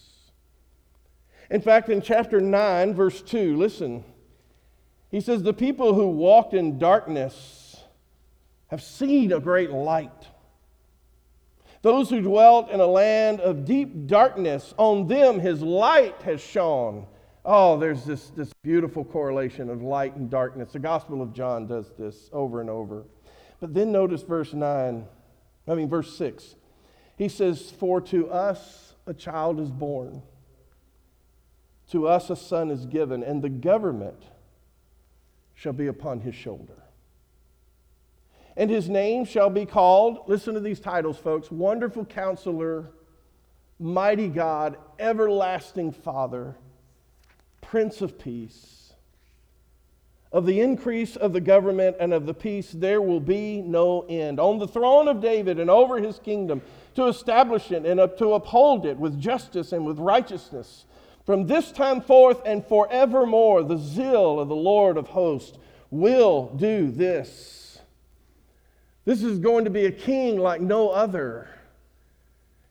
In 1.50 1.60
fact, 1.60 1.88
in 1.88 2.00
chapter 2.00 2.40
9, 2.40 2.94
verse 2.94 3.20
2, 3.22 3.56
listen. 3.56 4.04
He 5.10 5.20
says, 5.20 5.42
The 5.42 5.52
people 5.52 5.94
who 5.94 6.08
walked 6.08 6.54
in 6.54 6.78
darkness 6.78 7.76
have 8.68 8.82
seen 8.82 9.32
a 9.32 9.40
great 9.40 9.70
light. 9.70 10.28
Those 11.82 12.08
who 12.08 12.20
dwelt 12.20 12.70
in 12.70 12.80
a 12.80 12.86
land 12.86 13.40
of 13.40 13.64
deep 13.64 14.06
darkness, 14.06 14.74
on 14.76 15.08
them 15.08 15.40
his 15.40 15.60
light 15.60 16.22
has 16.22 16.40
shone. 16.40 17.06
Oh, 17.44 17.78
there's 17.78 18.04
this, 18.04 18.30
this 18.30 18.52
beautiful 18.62 19.04
correlation 19.04 19.70
of 19.70 19.82
light 19.82 20.14
and 20.14 20.30
darkness. 20.30 20.72
The 20.72 20.78
Gospel 20.78 21.20
of 21.20 21.32
John 21.32 21.66
does 21.66 21.92
this 21.98 22.30
over 22.32 22.60
and 22.60 22.70
over. 22.70 23.04
But 23.60 23.74
then 23.74 23.90
notice 23.90 24.22
verse 24.22 24.52
9. 24.52 25.04
I 25.68 25.74
mean, 25.74 25.88
verse 25.88 26.16
6. 26.16 26.54
He 27.16 27.28
says, 27.28 27.70
For 27.70 28.00
to 28.02 28.30
us 28.30 28.94
a 29.06 29.14
child 29.14 29.60
is 29.60 29.70
born, 29.70 30.22
to 31.90 32.06
us 32.06 32.30
a 32.30 32.36
son 32.36 32.70
is 32.70 32.86
given, 32.86 33.22
and 33.22 33.42
the 33.42 33.48
government 33.48 34.22
shall 35.54 35.72
be 35.72 35.86
upon 35.86 36.20
his 36.20 36.34
shoulder. 36.34 36.82
And 38.56 38.70
his 38.70 38.88
name 38.88 39.24
shall 39.24 39.50
be 39.50 39.66
called, 39.66 40.20
listen 40.28 40.54
to 40.54 40.60
these 40.60 40.80
titles, 40.80 41.18
folks 41.18 41.50
Wonderful 41.50 42.04
Counselor, 42.04 42.90
Mighty 43.78 44.28
God, 44.28 44.78
Everlasting 44.98 45.92
Father, 45.92 46.56
Prince 47.60 48.00
of 48.00 48.18
Peace. 48.18 48.85
Of 50.32 50.44
the 50.44 50.60
increase 50.60 51.16
of 51.16 51.32
the 51.32 51.40
government 51.40 51.96
and 52.00 52.12
of 52.12 52.26
the 52.26 52.34
peace, 52.34 52.72
there 52.72 53.00
will 53.00 53.20
be 53.20 53.62
no 53.62 54.04
end. 54.08 54.40
On 54.40 54.58
the 54.58 54.66
throne 54.68 55.08
of 55.08 55.20
David 55.20 55.58
and 55.58 55.70
over 55.70 55.98
his 55.98 56.18
kingdom, 56.18 56.62
to 56.94 57.06
establish 57.06 57.70
it 57.70 57.84
and 57.84 58.00
to 58.18 58.32
uphold 58.32 58.86
it 58.86 58.96
with 58.96 59.20
justice 59.20 59.72
and 59.72 59.86
with 59.86 59.98
righteousness 59.98 60.86
From 61.26 61.48
this 61.48 61.72
time 61.72 62.00
forth 62.00 62.40
and 62.46 62.64
forevermore, 62.64 63.64
the 63.64 63.78
zeal 63.78 64.38
of 64.38 64.48
the 64.48 64.54
Lord 64.54 64.96
of 64.96 65.08
hosts 65.08 65.58
will 65.90 66.52
do 66.54 66.88
this. 66.88 67.80
This 69.04 69.24
is 69.24 69.40
going 69.40 69.64
to 69.64 69.70
be 69.70 69.86
a 69.86 69.92
king 69.92 70.38
like 70.38 70.60
no 70.60 70.90
other. 70.90 71.48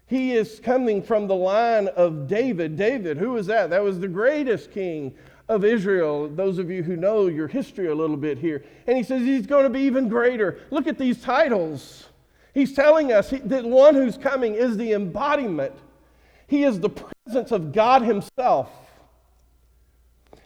He 0.07 0.33
is 0.33 0.62
coming 0.62 1.03
from 1.03 1.27
the 1.27 1.35
line 1.35 1.89
of 1.89 2.27
David. 2.27 2.77
David, 2.77 3.17
who 3.17 3.31
was 3.31 3.47
that? 3.47 3.71
That 3.71 3.83
was 3.83 4.00
the 4.00 4.07
greatest 4.07 4.71
king 4.71 5.15
of 5.47 5.63
Israel. 5.63 6.27
Those 6.27 6.57
of 6.57 6.69
you 6.69 6.83
who 6.83 6.95
know 6.95 7.27
your 7.27 7.47
history 7.47 7.87
a 7.87 7.95
little 7.95 8.17
bit 8.17 8.37
here. 8.37 8.63
And 8.87 8.97
he 8.97 9.03
says 9.03 9.21
he's 9.21 9.45
going 9.45 9.63
to 9.63 9.69
be 9.69 9.81
even 9.81 10.09
greater. 10.09 10.59
Look 10.71 10.87
at 10.87 10.97
these 10.97 11.21
titles. 11.21 12.07
He's 12.53 12.73
telling 12.73 13.11
us 13.11 13.31
that 13.31 13.65
one 13.65 13.95
who's 13.95 14.17
coming 14.17 14.55
is 14.55 14.77
the 14.77 14.93
embodiment, 14.93 15.73
he 16.47 16.63
is 16.63 16.79
the 16.79 16.89
presence 16.89 17.51
of 17.51 17.73
God 17.73 18.01
Himself. 18.01 18.69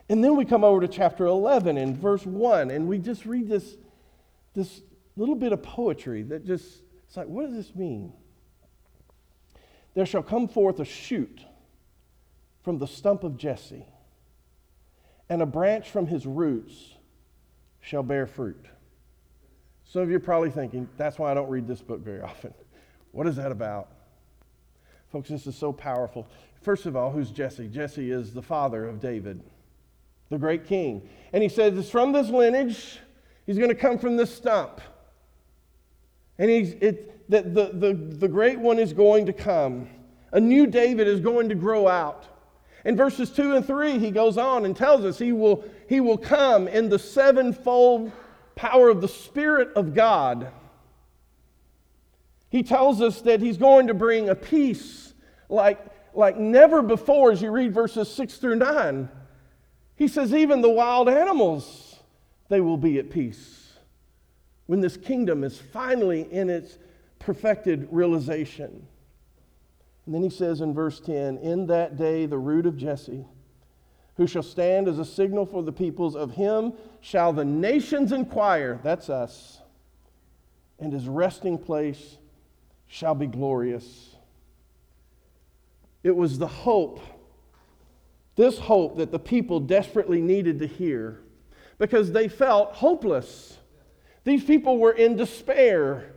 And 0.10 0.24
then 0.24 0.36
we 0.36 0.44
come 0.44 0.64
over 0.64 0.82
to 0.82 0.88
chapter 0.88 1.28
11 1.28 1.78
and 1.78 1.96
verse 1.96 2.26
1, 2.26 2.72
and 2.72 2.88
we 2.88 2.98
just 2.98 3.26
read 3.26 3.48
this, 3.48 3.76
this 4.56 4.82
little 5.16 5.36
bit 5.36 5.54
of 5.54 5.62
poetry 5.62 6.24
that 6.24 6.46
just, 6.48 6.66
it's 7.06 7.16
like, 7.16 7.28
what 7.28 7.46
does 7.46 7.54
this 7.54 7.76
mean? 7.76 8.12
There 9.94 10.08
shall 10.08 10.24
come 10.24 10.48
forth 10.48 10.80
a 10.80 10.86
shoot 10.86 11.42
from 12.64 12.80
the 12.80 12.88
stump 12.88 13.24
of 13.24 13.38
Jesse, 13.38 13.86
and 15.30 15.42
a 15.42 15.46
branch 15.46 15.90
from 15.90 16.08
his 16.08 16.26
roots 16.26 16.96
shall 17.82 18.04
bear 18.04 18.26
fruit. 18.26 18.66
Some 19.86 20.02
of 20.02 20.10
you 20.10 20.18
are 20.18 20.22
probably 20.22 20.52
thinking, 20.52 20.88
that's 20.98 21.18
why 21.18 21.32
I 21.32 21.34
don't 21.34 21.50
read 21.50 21.68
this 21.68 21.82
book 21.82 22.02
very 22.02 22.22
often. 22.22 22.54
What 23.12 23.26
is 23.26 23.38
that 23.38 23.52
about? 23.52 23.90
Folks, 25.12 25.30
this 25.30 25.48
is 25.48 25.56
so 25.56 25.74
powerful. 25.74 26.28
First 26.62 26.86
of 26.86 26.96
all, 26.96 27.10
who's 27.10 27.32
Jesse? 27.32 27.68
Jesse 27.68 28.12
is 28.12 28.36
the 28.36 28.42
father 28.44 28.88
of 28.88 29.00
David, 29.00 29.42
the 30.30 30.38
great 30.38 30.68
king. 30.68 31.10
And 31.34 31.42
he 31.42 31.50
says, 31.50 31.76
it's 31.76 31.90
from 31.90 32.12
this 32.12 32.30
lineage, 32.30 33.00
he's 33.48 33.58
going 33.58 33.70
to 33.70 33.76
come 33.76 33.98
from 33.98 34.16
this 34.16 34.32
stump. 34.32 34.80
And 36.38 36.52
he's, 36.52 36.74
it, 36.74 37.28
the, 37.32 37.42
the, 37.42 37.72
the, 37.74 37.94
the 37.94 38.28
great 38.28 38.60
one 38.60 38.78
is 38.78 38.94
going 38.94 39.26
to 39.26 39.34
come. 39.34 39.90
A 40.32 40.40
new 40.40 40.68
David 40.68 41.08
is 41.08 41.20
going 41.20 41.50
to 41.50 41.56
grow 41.56 41.88
out. 41.88 42.28
In 42.86 42.96
verses 42.96 43.30
2 43.32 43.56
and 43.56 43.66
3, 43.66 44.00
he 44.00 44.12
goes 44.12 44.38
on 44.38 44.66
and 44.66 44.76
tells 44.76 45.04
us 45.04 45.20
he 45.20 45.32
will, 45.32 45.64
he 45.88 46.00
will 46.00 46.18
come 46.18 46.68
in 46.68 46.90
the 46.90 47.00
sevenfold 47.00 48.12
power 48.56 48.90
of 48.90 49.02
the 49.02 49.08
Spirit 49.08 49.70
of 49.76 49.94
God. 49.94 50.52
He 52.50 52.64
tells 52.64 53.02
us 53.02 53.22
that 53.22 53.42
he's 53.42 53.58
going 53.58 53.88
to 53.88 53.94
bring 53.94 54.30
a 54.30 54.36
peace 54.36 55.14
like, 55.50 55.80
like 56.14 56.38
never 56.38 56.82
before 56.82 57.32
as 57.32 57.42
you 57.42 57.52
read 57.52 57.74
verses 57.74 58.10
6 58.12 58.38
through 58.38 58.56
9. 58.56 59.10
He 59.96 60.08
says, 60.08 60.34
even 60.34 60.62
the 60.62 60.70
wild 60.70 61.10
animals, 61.10 61.98
they 62.48 62.62
will 62.62 62.78
be 62.78 62.98
at 62.98 63.10
peace 63.10 63.74
when 64.66 64.82
this 64.82 64.98
kingdom 64.98 65.44
is 65.44 65.58
finally 65.58 66.32
in 66.32 66.50
its 66.50 66.78
perfected 67.20 67.88
realization. 67.92 68.88
And 70.10 70.16
then 70.16 70.24
he 70.24 70.36
says 70.36 70.62
in 70.62 70.74
verse 70.74 71.00
10 71.00 71.38
In 71.38 71.68
that 71.68 71.96
day, 71.96 72.26
the 72.26 72.40
root 72.40 72.66
of 72.66 72.76
Jesse, 72.76 73.28
who 74.16 74.26
shall 74.26 74.42
stand 74.42 74.88
as 74.88 74.98
a 74.98 75.06
signal 75.06 75.46
for 75.46 75.62
the 75.62 75.72
peoples. 75.72 76.16
Of 76.16 76.32
him 76.32 76.74
shall 77.00 77.32
the 77.32 77.46
nations 77.46 78.12
inquire, 78.12 78.80
that's 78.82 79.08
us, 79.08 79.62
and 80.80 80.92
his 80.92 81.08
resting 81.08 81.60
place 81.60 82.18
shall 82.88 83.14
be 83.14 83.28
glorious. 83.28 84.16
It 86.02 86.16
was 86.16 86.40
the 86.40 86.48
hope, 86.48 87.02
this 88.36 88.58
hope 88.58 88.98
that 88.98 89.12
the 89.12 89.20
people 89.20 89.60
desperately 89.60 90.22
needed 90.22 90.58
to 90.58 90.66
hear 90.66 91.22
because 91.78 92.12
they 92.12 92.30
felt 92.30 92.74
hopeless. 92.74 93.60
These 94.24 94.44
people 94.44 94.80
were 94.80 94.94
in 94.94 95.18
despair. 95.18 96.16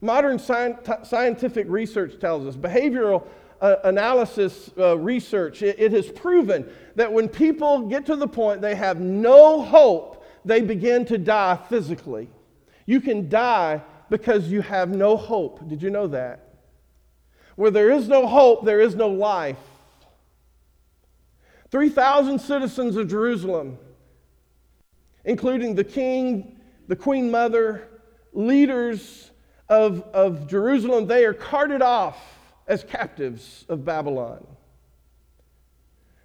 Modern 0.00 0.38
scientific 0.38 1.66
research 1.68 2.20
tells 2.20 2.46
us 2.46 2.56
behavioral 2.56 3.26
uh, 3.60 3.76
analysis 3.84 4.70
uh, 4.76 4.98
research, 4.98 5.62
it, 5.62 5.78
it 5.78 5.92
has 5.92 6.10
proven 6.10 6.68
that 6.96 7.12
when 7.12 7.28
people 7.28 7.88
get 7.88 8.04
to 8.06 8.16
the 8.16 8.28
point 8.28 8.60
they 8.60 8.74
have 8.74 9.00
no 9.00 9.62
hope, 9.62 10.26
they 10.44 10.60
begin 10.60 11.04
to 11.06 11.16
die 11.16 11.58
physically. 11.68 12.28
You 12.86 13.00
can 13.00 13.28
die 13.28 13.82
because 14.10 14.48
you 14.48 14.60
have 14.60 14.90
no 14.90 15.16
hope. 15.16 15.66
Did 15.68 15.82
you 15.82 15.90
know 15.90 16.06
that? 16.08 16.40
Where 17.56 17.70
there 17.70 17.90
is 17.90 18.08
no 18.08 18.26
hope, 18.26 18.64
there 18.64 18.80
is 18.80 18.94
no 18.94 19.08
life. 19.08 19.56
3,000 21.70 22.38
citizens 22.38 22.96
of 22.96 23.08
Jerusalem, 23.08 23.78
including 25.24 25.74
the 25.74 25.84
king, 25.84 26.60
the 26.86 26.96
queen 26.96 27.30
mother, 27.30 27.88
leaders 28.32 29.30
of, 29.68 30.02
of 30.12 30.46
Jerusalem, 30.46 31.06
they 31.06 31.24
are 31.24 31.34
carted 31.34 31.82
off 31.82 32.18
as 32.66 32.84
captives 32.84 33.64
of 33.68 33.84
Babylon. 33.84 34.46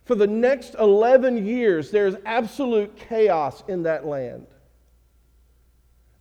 For 0.05 0.15
the 0.15 0.27
next 0.27 0.75
11 0.79 1.45
years, 1.45 1.91
there's 1.91 2.15
absolute 2.25 2.95
chaos 2.95 3.63
in 3.67 3.83
that 3.83 4.05
land. 4.05 4.47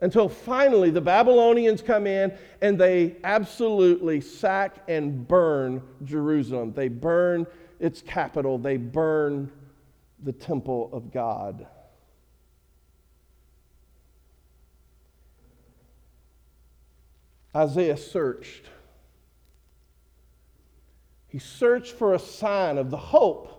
Until 0.00 0.28
finally 0.28 0.90
the 0.90 1.00
Babylonians 1.00 1.82
come 1.82 2.06
in 2.06 2.32
and 2.60 2.78
they 2.78 3.16
absolutely 3.24 4.20
sack 4.20 4.76
and 4.86 5.26
burn 5.26 5.82
Jerusalem. 6.04 6.72
They 6.72 6.88
burn 6.88 7.46
its 7.80 8.02
capital, 8.02 8.58
they 8.58 8.76
burn 8.76 9.50
the 10.22 10.32
temple 10.32 10.90
of 10.92 11.12
God. 11.12 11.66
Isaiah 17.54 17.96
searched 17.96 18.68
he 21.28 21.38
searched 21.38 21.94
for 21.94 22.14
a 22.14 22.18
sign 22.18 22.78
of 22.78 22.90
the 22.90 22.96
hope 22.96 23.54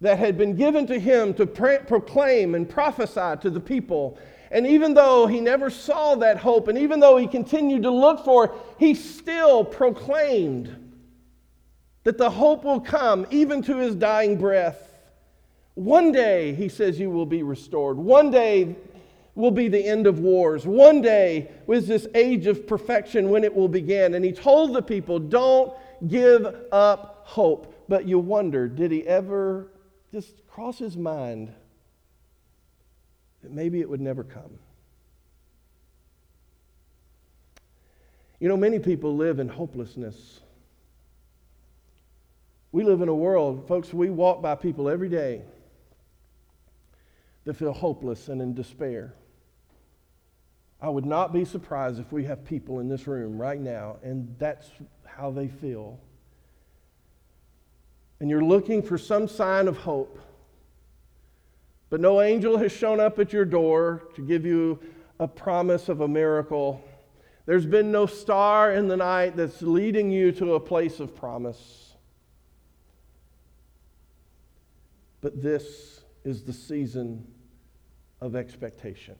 that 0.00 0.18
had 0.18 0.36
been 0.36 0.56
given 0.56 0.86
to 0.88 0.98
him 0.98 1.32
to 1.34 1.46
proclaim 1.46 2.54
and 2.54 2.68
prophesy 2.68 3.40
to 3.40 3.50
the 3.50 3.60
people. 3.60 4.18
And 4.50 4.66
even 4.66 4.94
though 4.94 5.26
he 5.28 5.40
never 5.40 5.70
saw 5.70 6.16
that 6.16 6.38
hope, 6.38 6.66
and 6.66 6.76
even 6.76 6.98
though 6.98 7.16
he 7.16 7.28
continued 7.28 7.84
to 7.84 7.90
look 7.90 8.24
for 8.24 8.46
it, 8.46 8.52
he 8.78 8.94
still 8.94 9.64
proclaimed 9.64 10.92
that 12.02 12.18
the 12.18 12.30
hope 12.30 12.64
will 12.64 12.80
come 12.80 13.26
even 13.30 13.62
to 13.62 13.76
his 13.76 13.94
dying 13.94 14.36
breath. 14.36 14.94
One 15.74 16.10
day, 16.10 16.54
he 16.54 16.68
says, 16.68 16.98
you 16.98 17.10
will 17.10 17.26
be 17.26 17.44
restored. 17.44 17.98
One 17.98 18.30
day 18.30 18.74
will 19.40 19.50
be 19.50 19.68
the 19.68 19.84
end 19.84 20.06
of 20.06 20.20
wars. 20.20 20.66
One 20.66 21.00
day 21.00 21.50
was 21.66 21.88
this 21.88 22.06
age 22.14 22.46
of 22.46 22.66
perfection 22.66 23.30
when 23.30 23.44
it 23.44 23.54
will 23.54 23.68
begin. 23.68 24.14
And 24.14 24.24
he 24.24 24.32
told 24.32 24.74
the 24.74 24.82
people, 24.82 25.18
don't 25.18 25.72
give 26.06 26.46
up 26.70 27.22
hope. 27.24 27.74
But 27.88 28.06
you 28.06 28.18
wonder, 28.18 28.68
did 28.68 28.92
he 28.92 29.06
ever 29.06 29.68
just 30.12 30.46
cross 30.46 30.78
his 30.78 30.96
mind 30.96 31.52
that 33.42 33.50
maybe 33.50 33.80
it 33.80 33.88
would 33.88 34.00
never 34.00 34.22
come? 34.22 34.58
You 38.38 38.48
know, 38.48 38.56
many 38.56 38.78
people 38.78 39.16
live 39.16 39.38
in 39.38 39.48
hopelessness. 39.48 40.40
We 42.72 42.84
live 42.84 43.02
in 43.02 43.08
a 43.08 43.14
world, 43.14 43.66
folks, 43.66 43.92
we 43.92 44.10
walk 44.10 44.40
by 44.40 44.54
people 44.54 44.88
every 44.88 45.08
day 45.08 45.42
that 47.44 47.54
feel 47.54 47.72
hopeless 47.72 48.28
and 48.28 48.40
in 48.40 48.54
despair. 48.54 49.14
I 50.82 50.88
would 50.88 51.04
not 51.04 51.32
be 51.32 51.44
surprised 51.44 52.00
if 52.00 52.10
we 52.10 52.24
have 52.24 52.44
people 52.44 52.80
in 52.80 52.88
this 52.88 53.06
room 53.06 53.38
right 53.38 53.60
now, 53.60 53.96
and 54.02 54.34
that's 54.38 54.70
how 55.04 55.30
they 55.30 55.48
feel. 55.48 56.00
And 58.20 58.30
you're 58.30 58.44
looking 58.44 58.82
for 58.82 58.96
some 58.96 59.28
sign 59.28 59.68
of 59.68 59.76
hope. 59.76 60.18
But 61.90 62.00
no 62.00 62.22
angel 62.22 62.56
has 62.58 62.72
shown 62.72 63.00
up 63.00 63.18
at 63.18 63.32
your 63.32 63.44
door 63.44 64.04
to 64.14 64.22
give 64.22 64.46
you 64.46 64.78
a 65.18 65.28
promise 65.28 65.88
of 65.88 66.00
a 66.00 66.08
miracle. 66.08 66.82
There's 67.44 67.66
been 67.66 67.90
no 67.92 68.06
star 68.06 68.72
in 68.72 68.88
the 68.88 68.96
night 68.96 69.36
that's 69.36 69.60
leading 69.60 70.10
you 70.10 70.32
to 70.32 70.54
a 70.54 70.60
place 70.60 71.00
of 71.00 71.14
promise. 71.14 71.94
But 75.20 75.42
this 75.42 76.00
is 76.24 76.42
the 76.42 76.52
season 76.52 77.26
of 78.20 78.36
expectation. 78.36 79.16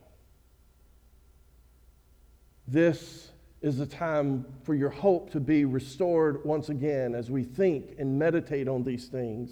This 2.70 3.30
is 3.62 3.76
the 3.78 3.86
time 3.86 4.46
for 4.62 4.74
your 4.74 4.90
hope 4.90 5.30
to 5.32 5.40
be 5.40 5.64
restored 5.64 6.44
once 6.44 6.68
again 6.68 7.14
as 7.14 7.30
we 7.30 7.42
think 7.42 7.96
and 7.98 8.18
meditate 8.18 8.68
on 8.68 8.84
these 8.84 9.08
things. 9.08 9.50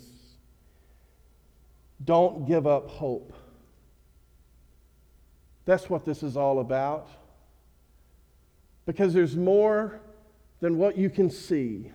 Don't 2.05 2.47
give 2.47 2.67
up 2.67 2.89
hope. 2.89 3.33
That's 5.65 5.91
what 5.91 6.05
this 6.05 6.23
is 6.23 6.37
all 6.37 6.61
about. 6.61 7.09
Because 8.87 9.13
there's 9.13 9.37
more 9.37 10.01
than 10.61 10.79
what 10.79 10.97
you 10.97 11.11
can 11.11 11.31
see. 11.31 11.91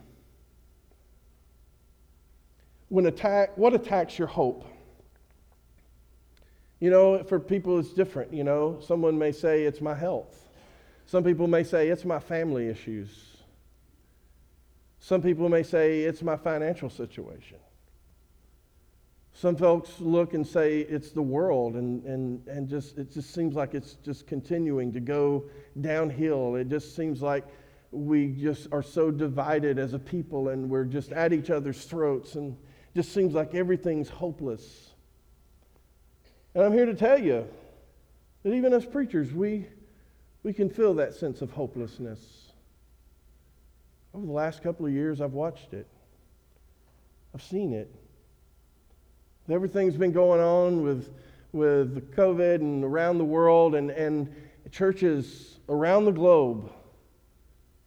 when 2.93 3.07
attack, 3.07 3.57
what 3.57 3.73
attacks 3.73 4.19
your 4.19 4.27
hope? 4.27 4.65
You 6.79 6.91
know, 6.91 7.23
for 7.23 7.39
people 7.39 7.79
it's 7.79 7.91
different. 7.91 8.31
You 8.31 8.43
know, 8.43 8.77
someone 8.85 9.17
may 9.17 9.31
say 9.31 9.63
it's 9.63 9.81
my 9.81 9.95
health. 9.95 10.42
Some 11.05 11.24
people 11.24 11.48
may 11.48 11.63
say 11.63 11.89
it's 11.89 12.05
my 12.05 12.19
family 12.19 12.67
issues. 12.67 13.10
Some 15.00 15.22
people 15.22 15.50
may 15.50 15.63
say 15.63 16.01
it's 16.01 16.22
my 16.22 16.38
financial 16.38 16.89
situation. 16.89 17.57
Some 19.33 19.55
folks 19.55 20.00
look 20.00 20.33
and 20.33 20.45
say 20.48 20.79
it's 20.79 21.12
the 21.12 21.22
world, 21.22 21.75
and, 21.75 22.03
and, 22.05 22.48
and 22.48 22.69
just, 22.69 22.98
it 22.98 23.12
just 23.12 23.33
seems 23.33 23.55
like 23.55 23.74
it's 23.74 23.95
just 23.95 24.27
continuing 24.27 24.93
to 24.93 25.00
go 25.00 25.45
downhill. 25.81 26.55
It 26.55 26.69
just 26.69 26.95
seems 26.95 27.22
like 27.22 27.43
we 27.91 28.31
just 28.31 28.67
are 28.72 28.83
so 28.83 29.12
divided 29.12 29.77
as 29.77 29.93
a 29.93 30.00
people 30.00 30.50
and 30.50 30.69
we're 30.69 30.86
just 30.86 31.12
at 31.12 31.33
each 31.33 31.50
other's 31.50 31.83
throats, 31.86 32.36
and 32.36 32.55
just 32.95 33.12
seems 33.12 33.33
like 33.33 33.55
everything's 33.55 34.07
hopeless. 34.07 34.91
And 36.53 36.63
I'm 36.63 36.74
here 36.74 36.86
to 36.86 36.95
tell 36.95 37.19
you 37.19 37.48
that 38.43 38.53
even 38.53 38.72
as 38.72 38.86
preachers, 38.86 39.33
we, 39.33 39.65
we 40.43 40.53
can 40.53 40.69
feel 40.69 40.93
that 40.95 41.13
sense 41.13 41.41
of 41.41 41.51
hopelessness. 41.51 42.19
Over 44.13 44.25
the 44.25 44.31
last 44.31 44.62
couple 44.62 44.85
of 44.85 44.91
years, 44.91 45.21
I've 45.21 45.33
watched 45.33 45.73
it, 45.73 45.88
I've 47.33 47.41
seen 47.41 47.73
it. 47.73 47.93
Everything's 49.50 49.97
been 49.97 50.12
going 50.13 50.39
on 50.39 50.83
with, 50.83 51.09
with 51.51 52.15
COVID 52.15 52.55
and 52.55 52.83
around 52.83 53.17
the 53.17 53.25
world, 53.25 53.75
and, 53.75 53.91
and 53.91 54.33
churches 54.71 55.59
around 55.69 56.05
the 56.05 56.12
globe, 56.12 56.71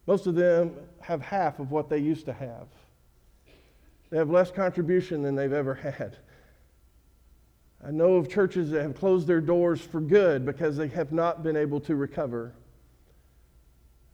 most 0.06 0.26
of 0.26 0.34
them 0.34 0.75
have 1.00 1.22
half 1.22 1.58
of 1.58 1.70
what 1.70 1.88
they 1.88 1.98
used 1.98 2.26
to 2.26 2.32
have. 2.32 2.66
They 4.10 4.18
have 4.18 4.30
less 4.30 4.50
contribution 4.50 5.22
than 5.22 5.34
they've 5.34 5.52
ever 5.52 5.75
had. 5.98 6.16
I 7.86 7.92
know 7.92 8.16
of 8.16 8.28
churches 8.28 8.70
that 8.70 8.82
have 8.82 8.96
closed 8.96 9.28
their 9.28 9.40
doors 9.40 9.80
for 9.80 10.00
good 10.00 10.44
because 10.44 10.76
they 10.76 10.88
have 10.88 11.12
not 11.12 11.44
been 11.44 11.56
able 11.56 11.78
to 11.82 11.94
recover. 11.94 12.52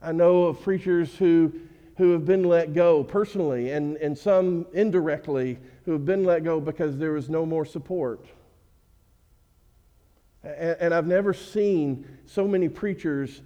I 0.02 0.12
know 0.12 0.44
of 0.44 0.60
preachers 0.60 1.16
who, 1.16 1.52
who 1.96 2.12
have 2.12 2.26
been 2.26 2.44
let 2.44 2.74
go 2.74 3.02
personally 3.02 3.70
and, 3.70 3.96
and 3.96 4.18
some 4.18 4.66
indirectly 4.74 5.58
who 5.86 5.92
have 5.92 6.04
been 6.04 6.22
let 6.22 6.44
go 6.44 6.60
because 6.60 6.98
there 6.98 7.12
was 7.12 7.30
no 7.30 7.46
more 7.46 7.64
support. 7.64 8.26
And, 10.44 10.76
and 10.80 10.94
I've 10.94 11.06
never 11.06 11.32
seen 11.32 12.06
so 12.26 12.46
many 12.46 12.68
preachers 12.68 13.40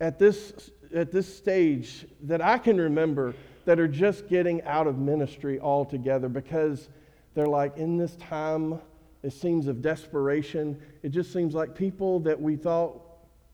at 0.00 0.16
this, 0.16 0.70
at 0.94 1.10
this 1.10 1.34
stage 1.36 2.06
that 2.22 2.40
I 2.40 2.58
can 2.58 2.76
remember 2.76 3.34
that 3.64 3.80
are 3.80 3.88
just 3.88 4.28
getting 4.28 4.62
out 4.62 4.86
of 4.86 4.98
ministry 4.98 5.58
altogether 5.58 6.28
because 6.28 6.88
they're 7.34 7.46
like, 7.46 7.76
in 7.78 7.96
this 7.96 8.14
time, 8.16 8.78
it 9.22 9.32
seems 9.32 9.68
of 9.68 9.82
desperation. 9.82 10.80
It 11.02 11.10
just 11.10 11.32
seems 11.32 11.54
like 11.54 11.74
people 11.74 12.20
that 12.20 12.40
we 12.40 12.56
thought 12.56 13.00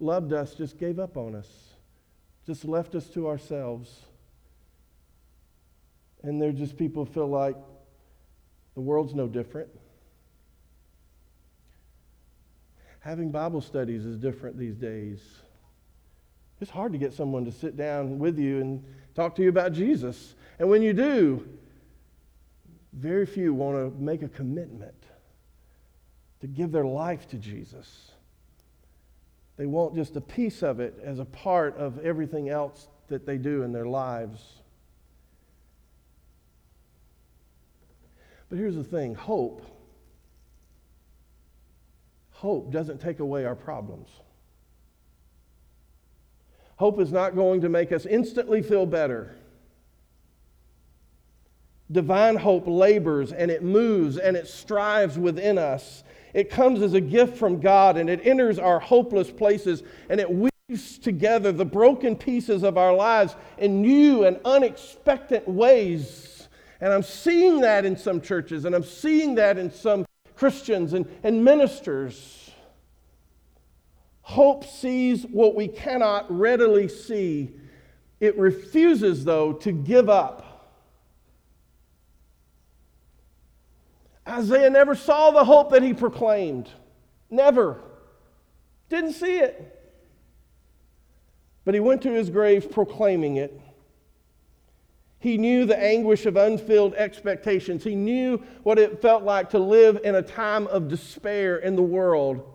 loved 0.01 0.33
us 0.33 0.55
just 0.55 0.79
gave 0.79 0.99
up 0.99 1.17
on 1.17 1.35
us, 1.35 1.49
just 2.47 2.65
left 2.65 2.95
us 2.95 3.09
to 3.11 3.29
ourselves. 3.29 4.03
And 6.23 6.41
they're 6.41 6.53
just 6.53 6.77
people 6.77 7.05
feel 7.05 7.29
like 7.29 7.57
the 8.75 8.81
world's 8.81 9.15
no 9.15 9.27
different. 9.27 9.69
Having 13.01 13.31
Bible 13.31 13.61
studies 13.61 14.05
is 14.05 14.17
different 14.17 14.59
these 14.59 14.75
days. 14.75 15.21
It's 16.61 16.71
hard 16.71 16.93
to 16.93 16.99
get 16.99 17.13
someone 17.13 17.45
to 17.45 17.53
sit 17.53 17.77
down 17.77 18.19
with 18.19 18.39
you 18.39 18.61
and 18.61 18.85
talk 19.15 19.37
to 19.37 19.43
you 19.43 19.49
about 19.49 19.73
Jesus. 19.73 20.35
And 20.59 20.69
when 20.69 20.83
you 20.83 20.93
do, 20.93 21.47
very 22.93 23.27
few 23.27 23.55
want 23.55 23.77
to 23.77 24.03
make 24.03 24.23
a 24.23 24.29
commitment 24.29 24.98
to 26.41 26.47
give 26.47 26.73
their 26.73 26.85
life 26.85 27.29
to 27.29 27.37
Jesus. 27.37 28.13
They 29.57 29.67
want 29.67 29.95
just 29.95 30.17
a 30.17 30.21
piece 30.21 30.63
of 30.63 30.79
it 30.81 30.99
as 31.03 31.19
a 31.19 31.25
part 31.25 31.77
of 31.77 31.99
everything 32.05 32.49
else 32.49 32.89
that 33.09 33.27
they 33.27 33.39
do 33.39 33.63
in 33.63 33.73
their 33.73 33.87
lives. 33.87 34.41
But 38.49 38.59
here's 38.59 38.77
the 38.77 38.85
thing 38.85 39.15
hope. 39.15 39.63
Hope 42.31 42.71
doesn't 42.71 43.01
take 43.01 43.19
away 43.19 43.45
our 43.45 43.57
problems. 43.57 44.09
Hope 46.77 47.01
is 47.01 47.11
not 47.11 47.35
going 47.35 47.63
to 47.63 47.69
make 47.69 47.91
us 47.91 48.07
instantly 48.07 48.63
feel 48.63 48.87
better. 48.87 49.35
Divine 51.91 52.37
hope 52.37 52.65
labors 52.67 53.33
and 53.33 53.51
it 53.51 53.65
moves 53.65 54.17
and 54.19 54.37
it 54.37 54.47
strives 54.47 55.19
within 55.19 55.59
us. 55.59 56.05
It 56.35 56.51
comes 56.51 56.83
as 56.83 56.95
a 56.95 57.01
gift 57.01 57.37
from 57.37 57.61
God 57.61 57.97
and 57.97 58.09
it 58.11 58.21
enters 58.25 58.59
our 58.59 58.81
hopeless 58.81 59.31
places 59.31 59.83
and 60.09 60.21
it 60.21 60.31
weaves 60.31 60.99
together 60.99 61.53
the 61.53 61.65
broken 61.65 62.17
pieces 62.17 62.63
of 62.63 62.77
our 62.77 62.95
lives 62.95 63.35
in 63.57 63.81
new 63.83 64.25
and 64.25 64.39
unexpected 64.45 65.47
ways. 65.47 66.49
And 66.81 66.93
I'm 66.93 67.03
seeing 67.03 67.61
that 67.63 67.85
in 67.85 67.97
some 67.97 68.21
churches 68.21 68.65
and 68.65 68.75
I'm 68.75 68.85
seeing 68.85 69.35
that 69.37 69.59
in 69.59 69.71
some 69.71 70.05
Christians 70.37 70.93
and, 70.93 71.07
and 71.23 71.45
ministers. 71.45 72.51
Hope 74.23 74.65
sees 74.65 75.25
what 75.25 75.55
we 75.55 75.69
cannot 75.69 76.31
readily 76.31 76.87
see. 76.87 77.51
It 78.21 78.37
refuses, 78.39 79.25
though, 79.25 79.55
to 79.55 79.73
give 79.73 80.09
up. 80.11 80.48
Isaiah 84.29 84.71
never 84.71 84.95
saw 84.95 85.31
the 85.31 85.45
hope 85.45 85.71
that 85.71 85.83
he 85.83 85.95
proclaimed. 85.95 86.69
Never. 87.31 87.81
Didn't 88.89 89.13
see 89.13 89.39
it. 89.39 89.75
But 91.65 91.75
he 91.75 91.81
went 91.81 92.03
to 92.03 92.13
his 92.13 92.31
grave 92.31 92.71
proclaiming 92.71 93.37
it. 93.37 93.59
He 95.19 95.37
knew 95.37 95.65
the 95.67 95.79
anguish 95.79 96.27
of 96.27 96.37
unfilled 96.37 96.95
expectations. 96.95 97.83
He 97.83 97.95
knew 97.95 98.39
what 98.63 98.79
it 98.79 99.03
felt 99.03 99.25
like 99.25 99.51
to 99.51 99.59
live 99.59 100.01
in 100.05 100.15
a 100.15 100.23
time 100.23 100.67
of 100.69 100.89
despair 100.89 101.57
in 101.57 101.75
the 101.75 101.83
world. 101.83 102.47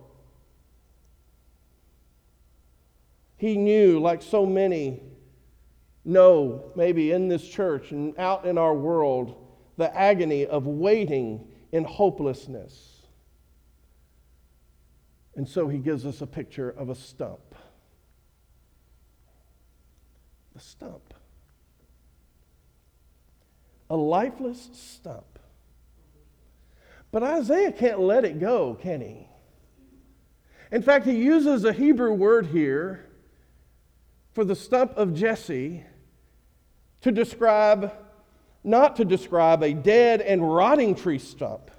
He 3.36 3.56
knew, 3.56 4.00
like 4.00 4.22
so 4.22 4.46
many 4.46 5.02
know, 6.04 6.72
maybe 6.74 7.12
in 7.12 7.28
this 7.28 7.46
church 7.46 7.90
and 7.90 8.18
out 8.18 8.46
in 8.46 8.58
our 8.58 8.74
world, 8.74 9.36
the 9.76 9.94
agony 9.96 10.46
of 10.46 10.66
waiting 10.66 11.46
in 11.74 11.82
hopelessness. 11.82 13.02
And 15.34 15.46
so 15.46 15.66
he 15.66 15.78
gives 15.78 16.06
us 16.06 16.20
a 16.20 16.26
picture 16.26 16.70
of 16.70 16.88
a 16.88 16.94
stump. 16.94 17.56
A 20.54 20.60
stump. 20.60 21.12
A 23.90 23.96
lifeless 23.96 24.70
stump. 24.72 25.40
But 27.10 27.24
Isaiah 27.24 27.72
can't 27.72 27.98
let 27.98 28.24
it 28.24 28.38
go, 28.38 28.78
can 28.80 29.00
he? 29.00 29.28
In 30.70 30.80
fact, 30.80 31.06
he 31.06 31.16
uses 31.16 31.64
a 31.64 31.72
Hebrew 31.72 32.12
word 32.12 32.46
here 32.46 33.04
for 34.32 34.44
the 34.44 34.54
stump 34.54 34.96
of 34.96 35.12
Jesse 35.12 35.82
to 37.00 37.10
describe, 37.10 37.92
not 38.64 38.96
to 38.96 39.04
describe 39.04 39.62
a 39.62 39.74
dead 39.74 40.22
and 40.22 40.42
rotting 40.54 40.94
tree 40.94 41.18
stump, 41.18 41.70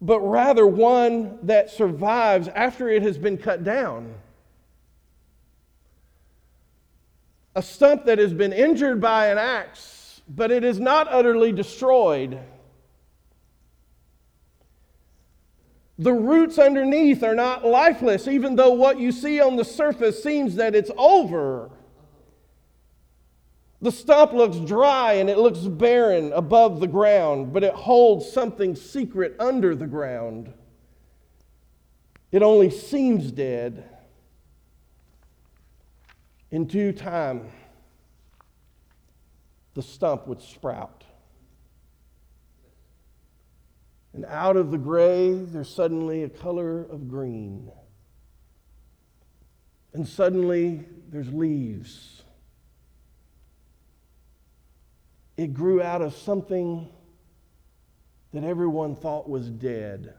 but 0.00 0.20
rather 0.20 0.66
one 0.66 1.38
that 1.42 1.70
survives 1.70 2.48
after 2.48 2.88
it 2.88 3.02
has 3.02 3.18
been 3.18 3.36
cut 3.36 3.62
down. 3.62 4.14
A 7.54 7.62
stump 7.62 8.06
that 8.06 8.18
has 8.18 8.32
been 8.32 8.54
injured 8.54 9.00
by 9.00 9.26
an 9.26 9.36
axe, 9.36 10.22
but 10.26 10.50
it 10.50 10.64
is 10.64 10.80
not 10.80 11.06
utterly 11.12 11.52
destroyed. 11.52 12.40
The 15.98 16.12
roots 16.12 16.58
underneath 16.58 17.22
are 17.22 17.34
not 17.34 17.66
lifeless, 17.66 18.26
even 18.26 18.56
though 18.56 18.72
what 18.72 18.98
you 18.98 19.12
see 19.12 19.40
on 19.40 19.56
the 19.56 19.64
surface 19.64 20.22
seems 20.22 20.54
that 20.56 20.74
it's 20.74 20.90
over. 20.96 21.70
The 23.82 23.90
stump 23.90 24.32
looks 24.32 24.58
dry 24.58 25.14
and 25.14 25.28
it 25.28 25.38
looks 25.38 25.58
barren 25.58 26.32
above 26.32 26.78
the 26.78 26.86
ground, 26.86 27.52
but 27.52 27.64
it 27.64 27.74
holds 27.74 28.30
something 28.30 28.76
secret 28.76 29.34
under 29.40 29.74
the 29.74 29.88
ground. 29.88 30.52
It 32.30 32.42
only 32.42 32.70
seems 32.70 33.32
dead. 33.32 33.88
In 36.52 36.66
due 36.66 36.92
time, 36.92 37.50
the 39.74 39.82
stump 39.82 40.28
would 40.28 40.40
sprout. 40.40 41.02
And 44.12 44.24
out 44.26 44.56
of 44.56 44.70
the 44.70 44.78
gray, 44.78 45.32
there's 45.32 45.74
suddenly 45.74 46.22
a 46.22 46.28
color 46.28 46.82
of 46.82 47.08
green. 47.08 47.72
And 49.92 50.06
suddenly, 50.06 50.84
there's 51.08 51.32
leaves. 51.32 52.21
It 55.36 55.54
grew 55.54 55.82
out 55.82 56.02
of 56.02 56.14
something 56.14 56.88
that 58.32 58.44
everyone 58.44 58.94
thought 58.94 59.28
was 59.28 59.48
dead. 59.48 60.14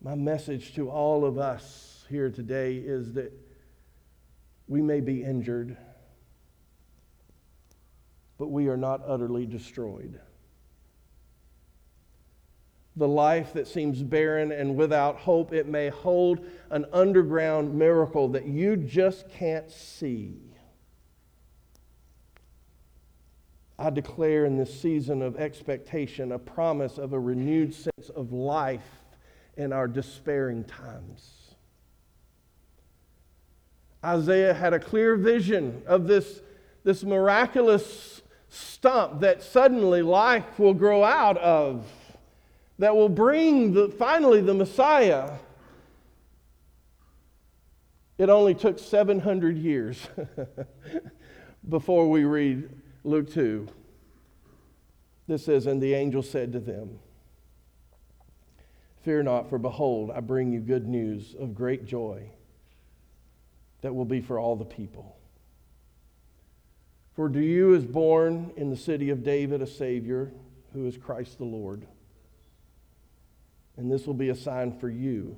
My 0.00 0.14
message 0.14 0.74
to 0.74 0.90
all 0.90 1.24
of 1.24 1.38
us 1.38 2.04
here 2.10 2.30
today 2.30 2.76
is 2.76 3.14
that 3.14 3.32
we 4.66 4.82
may 4.82 5.00
be 5.00 5.22
injured, 5.22 5.76
but 8.38 8.48
we 8.48 8.68
are 8.68 8.76
not 8.76 9.02
utterly 9.06 9.46
destroyed. 9.46 10.20
The 12.96 13.08
life 13.08 13.54
that 13.54 13.66
seems 13.66 14.02
barren 14.02 14.52
and 14.52 14.76
without 14.76 15.16
hope, 15.16 15.52
it 15.52 15.66
may 15.66 15.88
hold 15.88 16.46
an 16.70 16.84
underground 16.92 17.74
miracle 17.74 18.28
that 18.28 18.46
you 18.46 18.76
just 18.76 19.28
can't 19.30 19.70
see. 19.70 20.43
I 23.78 23.90
declare 23.90 24.44
in 24.44 24.56
this 24.56 24.80
season 24.80 25.20
of 25.20 25.36
expectation 25.36 26.32
a 26.32 26.38
promise 26.38 26.98
of 26.98 27.12
a 27.12 27.18
renewed 27.18 27.74
sense 27.74 28.08
of 28.14 28.32
life 28.32 29.02
in 29.56 29.72
our 29.72 29.88
despairing 29.88 30.64
times. 30.64 31.56
Isaiah 34.04 34.54
had 34.54 34.74
a 34.74 34.78
clear 34.78 35.16
vision 35.16 35.82
of 35.86 36.06
this, 36.06 36.40
this 36.84 37.02
miraculous 37.02 38.22
stump 38.48 39.20
that 39.20 39.42
suddenly 39.42 40.02
life 40.02 40.58
will 40.58 40.74
grow 40.74 41.02
out 41.02 41.38
of, 41.38 41.90
that 42.78 42.94
will 42.94 43.08
bring 43.08 43.72
the, 43.72 43.88
finally 43.88 44.40
the 44.40 44.54
Messiah. 44.54 45.32
It 48.18 48.28
only 48.28 48.54
took 48.54 48.78
700 48.78 49.56
years 49.56 50.06
before 51.68 52.08
we 52.08 52.24
read 52.24 52.70
Luke 53.04 53.30
2. 53.30 53.68
This 55.26 55.44
says, 55.44 55.66
And 55.66 55.80
the 55.80 55.94
angel 55.94 56.22
said 56.22 56.52
to 56.52 56.60
them, 56.60 56.98
Fear 59.02 59.24
not, 59.24 59.50
for 59.50 59.58
behold, 59.58 60.10
I 60.10 60.20
bring 60.20 60.50
you 60.50 60.60
good 60.60 60.88
news 60.88 61.34
of 61.38 61.54
great 61.54 61.84
joy 61.84 62.30
that 63.82 63.94
will 63.94 64.06
be 64.06 64.22
for 64.22 64.38
all 64.38 64.56
the 64.56 64.64
people. 64.64 65.18
For 67.14 67.28
to 67.28 67.38
you 67.38 67.74
is 67.74 67.84
born 67.84 68.52
in 68.56 68.70
the 68.70 68.76
city 68.76 69.10
of 69.10 69.22
David 69.22 69.60
a 69.60 69.66
Savior 69.66 70.32
who 70.72 70.86
is 70.86 70.96
Christ 70.96 71.36
the 71.36 71.44
Lord. 71.44 71.86
And 73.76 73.92
this 73.92 74.06
will 74.06 74.14
be 74.14 74.30
a 74.30 74.34
sign 74.34 74.72
for 74.72 74.88
you. 74.88 75.36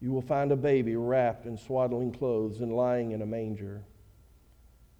You 0.00 0.12
will 0.12 0.22
find 0.22 0.52
a 0.52 0.56
baby 0.56 0.94
wrapped 0.94 1.44
in 1.44 1.58
swaddling 1.58 2.12
clothes 2.12 2.60
and 2.60 2.74
lying 2.74 3.10
in 3.10 3.20
a 3.20 3.26
manger. 3.26 3.82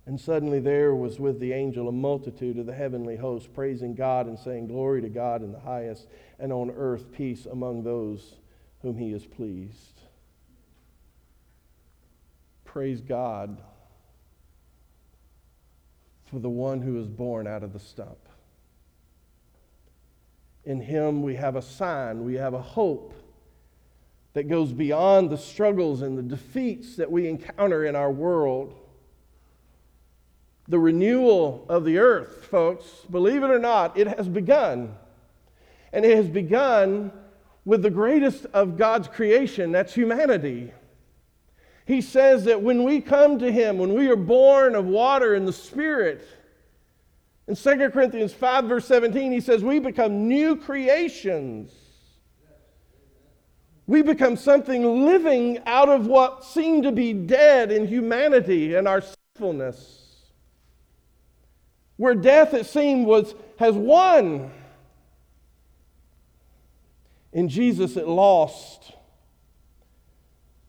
And 0.06 0.18
suddenly 0.18 0.60
there 0.60 0.94
was 0.94 1.20
with 1.20 1.40
the 1.40 1.52
angel 1.52 1.88
a 1.88 1.92
multitude 1.92 2.58
of 2.58 2.66
the 2.66 2.74
heavenly 2.74 3.16
host, 3.16 3.52
praising 3.54 3.94
God 3.94 4.26
and 4.26 4.38
saying, 4.38 4.68
Glory 4.68 5.02
to 5.02 5.08
God 5.08 5.42
in 5.42 5.52
the 5.52 5.60
highest, 5.60 6.08
and 6.38 6.52
on 6.52 6.70
earth 6.70 7.12
peace 7.12 7.46
among 7.46 7.84
those 7.84 8.36
whom 8.82 8.96
he 8.96 9.12
is 9.12 9.26
pleased. 9.26 10.00
Praise 12.64 13.00
God 13.00 13.60
for 16.30 16.38
the 16.38 16.48
one 16.48 16.80
who 16.80 16.98
is 16.98 17.08
born 17.08 17.46
out 17.46 17.62
of 17.62 17.72
the 17.72 17.78
stump. 17.80 18.28
In 20.64 20.80
him 20.80 21.22
we 21.22 21.34
have 21.34 21.56
a 21.56 21.62
sign, 21.62 22.24
we 22.24 22.34
have 22.34 22.54
a 22.54 22.62
hope 22.62 23.14
that 24.32 24.48
goes 24.48 24.72
beyond 24.72 25.30
the 25.30 25.36
struggles 25.36 26.02
and 26.02 26.16
the 26.16 26.22
defeats 26.22 26.96
that 26.96 27.10
we 27.10 27.28
encounter 27.28 27.84
in 27.84 27.96
our 27.96 28.12
world 28.12 28.79
the 30.70 30.78
renewal 30.78 31.66
of 31.68 31.85
the 31.85 31.98
earth, 31.98 32.46
folks, 32.46 32.87
believe 33.11 33.42
it 33.42 33.50
or 33.50 33.59
not, 33.59 33.98
it 33.98 34.06
has 34.06 34.28
begun. 34.28 34.94
And 35.92 36.04
it 36.04 36.16
has 36.16 36.28
begun 36.28 37.11
with 37.64 37.83
the 37.83 37.90
greatest 37.90 38.46
of 38.54 38.78
God's 38.78 39.09
creation, 39.09 39.72
that's 39.72 39.92
humanity. 39.92 40.72
He 41.87 42.00
says 42.00 42.44
that 42.44 42.62
when 42.62 42.85
we 42.85 43.00
come 43.00 43.40
to 43.40 43.50
Him, 43.50 43.78
when 43.78 43.94
we 43.94 44.09
are 44.09 44.16
born 44.16 44.76
of 44.76 44.87
water 44.87 45.35
and 45.35 45.46
the 45.46 45.52
Spirit, 45.52 46.24
in 47.48 47.56
2 47.56 47.90
Corinthians 47.90 48.33
5, 48.33 48.66
verse 48.66 48.87
17, 48.87 49.33
he 49.33 49.40
says, 49.40 49.64
We 49.64 49.80
become 49.80 50.28
new 50.28 50.54
creations. 50.54 51.72
We 53.88 54.02
become 54.02 54.37
something 54.37 55.04
living 55.04 55.59
out 55.66 55.88
of 55.88 56.06
what 56.06 56.44
seemed 56.44 56.85
to 56.85 56.92
be 56.92 57.12
dead 57.12 57.72
in 57.72 57.88
humanity 57.88 58.76
and 58.76 58.87
our 58.87 59.02
sinfulness 59.35 59.99
where 62.00 62.14
death, 62.14 62.54
it 62.54 62.64
seemed, 62.64 63.04
was, 63.04 63.34
has 63.58 63.74
won. 63.74 64.50
In 67.34 67.46
Jesus, 67.46 67.94
it 67.94 68.08
lost. 68.08 68.92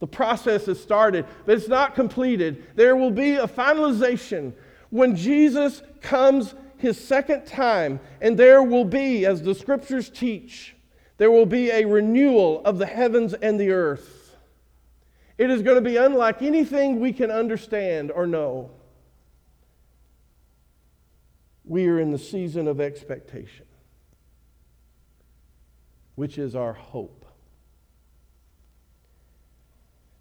The 0.02 0.08
process 0.08 0.65
has 0.65 0.78
started, 0.78 1.26
but 1.46 1.56
it's 1.56 1.70
not 1.70 1.96
completed. 1.96 2.65
There 2.76 2.98
will 2.98 3.12
be 3.12 3.36
a 3.36 3.48
finalization 3.48 4.52
when 4.89 5.15
Jesus 5.15 5.82
comes 6.02 6.54
his 6.76 7.02
second 7.02 7.46
time, 7.46 8.02
and 8.20 8.38
there 8.38 8.62
will 8.62 8.84
be, 8.84 9.26
as 9.26 9.41
the 9.41 9.56
scriptures 9.56 10.10
teach, 10.10 10.76
there 11.17 11.32
will 11.32 11.46
be 11.46 11.72
a 11.72 11.86
renewal 11.86 12.62
of 12.65 12.78
the 12.78 12.86
heavens 12.86 13.34
and 13.36 13.58
the 13.58 13.72
earth. 13.72 14.36
It 15.38 15.50
is 15.50 15.62
going 15.62 15.82
to 15.82 15.89
be 15.89 15.96
unlike 15.96 16.41
anything 16.41 17.00
we 17.00 17.13
can 17.13 17.32
understand 17.32 18.12
or 18.12 18.28
know 18.28 18.72
we 21.72 21.88
are 21.88 22.02
in 22.02 22.12
the 22.12 22.18
season 22.18 22.68
of 22.68 22.82
expectation, 22.82 23.66
which 26.16 26.38
is 26.38 26.54
our 26.54 26.74
hope. 26.74 27.26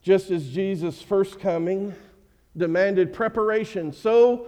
Just 0.00 0.30
as 0.30 0.48
Jesus' 0.48 1.02
first 1.02 1.40
coming 1.40 1.92
demanded 2.56 3.12
preparation, 3.12 3.92
so 3.92 4.46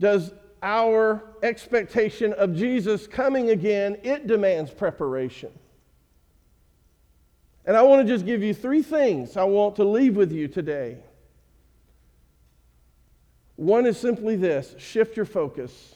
does 0.00 0.32
our 0.62 1.22
expectation 1.42 2.32
of 2.32 2.56
Jesus 2.56 3.06
coming 3.06 3.50
again, 3.50 3.98
it 4.02 4.26
demands 4.26 4.70
preparation. 4.70 5.52
And 7.66 7.76
I 7.76 7.82
want 7.82 8.00
to 8.00 8.10
just 8.10 8.24
give 8.24 8.42
you 8.42 8.54
three 8.54 8.82
things 8.82 9.36
I 9.36 9.44
want 9.44 9.76
to 9.76 9.84
leave 9.84 10.16
with 10.16 10.32
you 10.32 10.48
today. 10.48 11.00
One 13.56 13.86
is 13.86 13.98
simply 13.98 14.36
this 14.36 14.74
shift 14.78 15.16
your 15.16 15.26
focus. 15.26 15.94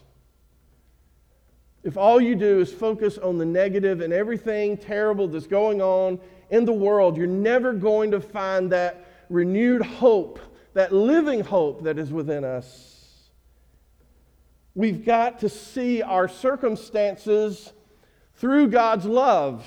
If 1.82 1.96
all 1.96 2.20
you 2.20 2.34
do 2.34 2.60
is 2.60 2.72
focus 2.72 3.18
on 3.18 3.38
the 3.38 3.46
negative 3.46 4.00
and 4.00 4.12
everything 4.12 4.76
terrible 4.76 5.28
that's 5.28 5.46
going 5.46 5.80
on 5.80 6.20
in 6.50 6.64
the 6.64 6.72
world, 6.72 7.16
you're 7.16 7.26
never 7.26 7.72
going 7.72 8.10
to 8.10 8.20
find 8.20 8.70
that 8.72 9.06
renewed 9.28 9.82
hope, 9.82 10.40
that 10.74 10.92
living 10.92 11.40
hope 11.40 11.84
that 11.84 11.98
is 11.98 12.12
within 12.12 12.44
us. 12.44 13.30
We've 14.74 15.04
got 15.04 15.40
to 15.40 15.48
see 15.48 16.02
our 16.02 16.28
circumstances 16.28 17.72
through 18.36 18.68
God's 18.68 19.06
love 19.06 19.66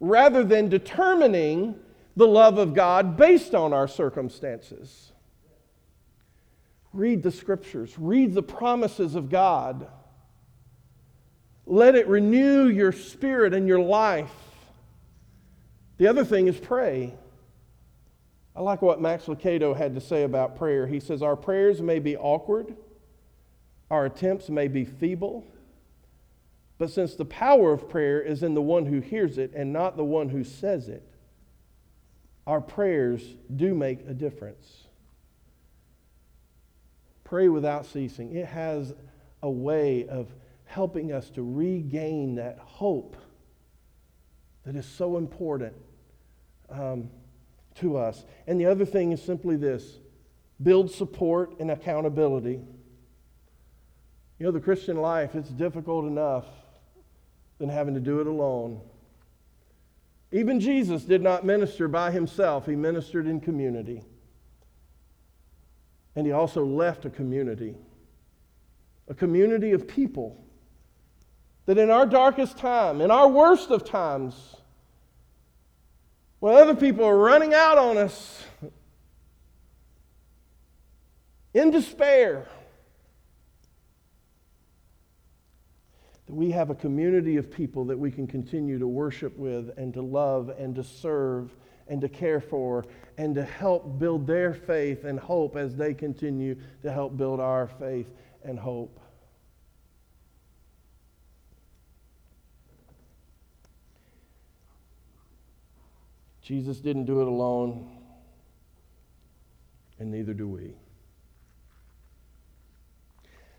rather 0.00 0.44
than 0.44 0.68
determining 0.68 1.74
the 2.16 2.26
love 2.26 2.56
of 2.58 2.72
God 2.72 3.16
based 3.16 3.54
on 3.54 3.72
our 3.72 3.88
circumstances. 3.88 5.12
Read 6.96 7.22
the 7.22 7.30
scriptures, 7.30 7.94
read 7.98 8.32
the 8.32 8.42
promises 8.42 9.14
of 9.14 9.28
God. 9.28 9.86
Let 11.66 11.94
it 11.94 12.08
renew 12.08 12.68
your 12.68 12.90
spirit 12.90 13.52
and 13.52 13.68
your 13.68 13.80
life. 13.80 14.32
The 15.98 16.06
other 16.06 16.24
thing 16.24 16.46
is 16.46 16.56
pray. 16.56 17.12
I 18.54 18.62
like 18.62 18.80
what 18.80 18.98
Max 18.98 19.26
Lucado 19.26 19.76
had 19.76 19.94
to 19.94 20.00
say 20.00 20.22
about 20.22 20.56
prayer. 20.56 20.86
He 20.86 20.98
says, 20.98 21.20
Our 21.20 21.36
prayers 21.36 21.82
may 21.82 21.98
be 21.98 22.16
awkward, 22.16 22.74
our 23.90 24.06
attempts 24.06 24.48
may 24.48 24.66
be 24.66 24.86
feeble, 24.86 25.46
but 26.78 26.90
since 26.90 27.14
the 27.14 27.26
power 27.26 27.74
of 27.74 27.90
prayer 27.90 28.22
is 28.22 28.42
in 28.42 28.54
the 28.54 28.62
one 28.62 28.86
who 28.86 29.00
hears 29.00 29.36
it 29.36 29.52
and 29.54 29.70
not 29.70 29.98
the 29.98 30.04
one 30.04 30.30
who 30.30 30.44
says 30.44 30.88
it, 30.88 31.06
our 32.46 32.62
prayers 32.62 33.34
do 33.54 33.74
make 33.74 34.00
a 34.08 34.14
difference. 34.14 34.85
Pray 37.26 37.48
without 37.48 37.86
ceasing. 37.86 38.36
It 38.36 38.46
has 38.46 38.94
a 39.42 39.50
way 39.50 40.06
of 40.06 40.32
helping 40.64 41.10
us 41.10 41.28
to 41.30 41.42
regain 41.42 42.36
that 42.36 42.56
hope 42.60 43.16
that 44.64 44.76
is 44.76 44.86
so 44.86 45.16
important 45.16 45.74
um, 46.70 47.10
to 47.74 47.96
us. 47.96 48.24
And 48.46 48.60
the 48.60 48.66
other 48.66 48.84
thing 48.84 49.10
is 49.10 49.20
simply 49.20 49.56
this 49.56 49.98
build 50.62 50.88
support 50.88 51.58
and 51.58 51.68
accountability. 51.68 52.60
You 54.38 54.46
know, 54.46 54.52
the 54.52 54.60
Christian 54.60 54.98
life, 54.98 55.34
it's 55.34 55.50
difficult 55.50 56.04
enough 56.04 56.46
than 57.58 57.68
having 57.68 57.94
to 57.94 58.00
do 58.00 58.20
it 58.20 58.28
alone. 58.28 58.80
Even 60.30 60.60
Jesus 60.60 61.02
did 61.02 61.22
not 61.22 61.44
minister 61.44 61.88
by 61.88 62.12
himself, 62.12 62.66
he 62.66 62.76
ministered 62.76 63.26
in 63.26 63.40
community. 63.40 64.04
And 66.16 66.26
he 66.26 66.32
also 66.32 66.64
left 66.64 67.04
a 67.04 67.10
community, 67.10 67.74
a 69.06 69.14
community 69.14 69.72
of 69.72 69.86
people 69.86 70.42
that 71.66 71.78
in 71.78 71.90
our 71.90 72.06
darkest 72.06 72.56
time, 72.56 73.00
in 73.00 73.10
our 73.10 73.28
worst 73.28 73.70
of 73.70 73.84
times, 73.84 74.56
when 76.40 76.54
other 76.54 76.74
people 76.74 77.04
are 77.04 77.18
running 77.18 77.52
out 77.54 77.76
on 77.76 77.98
us 77.98 78.44
in 81.52 81.70
despair, 81.70 82.46
that 86.26 86.34
we 86.34 86.50
have 86.50 86.70
a 86.70 86.74
community 86.74 87.36
of 87.36 87.50
people 87.50 87.84
that 87.86 87.98
we 87.98 88.10
can 88.10 88.26
continue 88.26 88.78
to 88.78 88.86
worship 88.86 89.36
with 89.36 89.70
and 89.76 89.92
to 89.94 90.02
love 90.02 90.50
and 90.58 90.74
to 90.74 90.84
serve 90.84 91.50
and 91.88 92.00
to 92.00 92.08
care 92.08 92.40
for 92.40 92.84
and 93.18 93.34
to 93.34 93.42
help 93.42 93.98
build 93.98 94.26
their 94.26 94.52
faith 94.52 95.04
and 95.04 95.18
hope 95.18 95.56
as 95.56 95.76
they 95.76 95.94
continue 95.94 96.56
to 96.82 96.92
help 96.92 97.16
build 97.16 97.40
our 97.40 97.66
faith 97.66 98.08
and 98.44 98.58
hope. 98.58 99.00
Jesus 106.42 106.78
didn't 106.78 107.06
do 107.06 107.20
it 107.20 107.26
alone, 107.26 107.90
and 109.98 110.12
neither 110.12 110.32
do 110.32 110.46
we. 110.46 110.74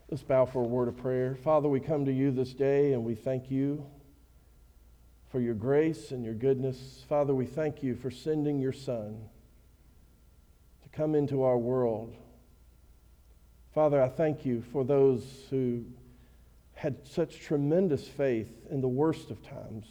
Let's 0.10 0.24
bow 0.24 0.46
for 0.46 0.64
a 0.64 0.68
word 0.68 0.88
of 0.88 0.96
prayer. 0.96 1.36
Father, 1.44 1.68
we 1.68 1.82
come 1.82 2.06
to 2.06 2.14
you 2.14 2.32
this 2.32 2.54
day 2.54 2.94
and 2.94 3.04
we 3.04 3.14
thank 3.14 3.52
you 3.52 3.86
for 5.30 5.40
your 5.40 5.54
grace 5.54 6.12
and 6.12 6.24
your 6.24 6.34
goodness. 6.34 7.04
Father, 7.10 7.36
we 7.36 7.46
thank 7.46 7.84
you 7.84 7.96
for 7.96 8.10
sending 8.10 8.60
your 8.60 8.74
Son 8.74 9.18
to 10.84 10.90
come 10.90 11.16
into 11.16 11.44
our 11.44 11.58
world. 11.58 12.16
Father, 13.74 14.02
I 14.02 14.10
thank 14.10 14.46
you 14.46 14.64
for 14.72 14.84
those 14.84 15.24
who 15.50 15.84
had 16.74 17.08
such 17.08 17.42
tremendous 17.42 18.08
faith 18.08 18.50
in 18.70 18.82
the 18.82 18.88
worst 18.88 19.30
of 19.30 19.44
times. 19.44 19.88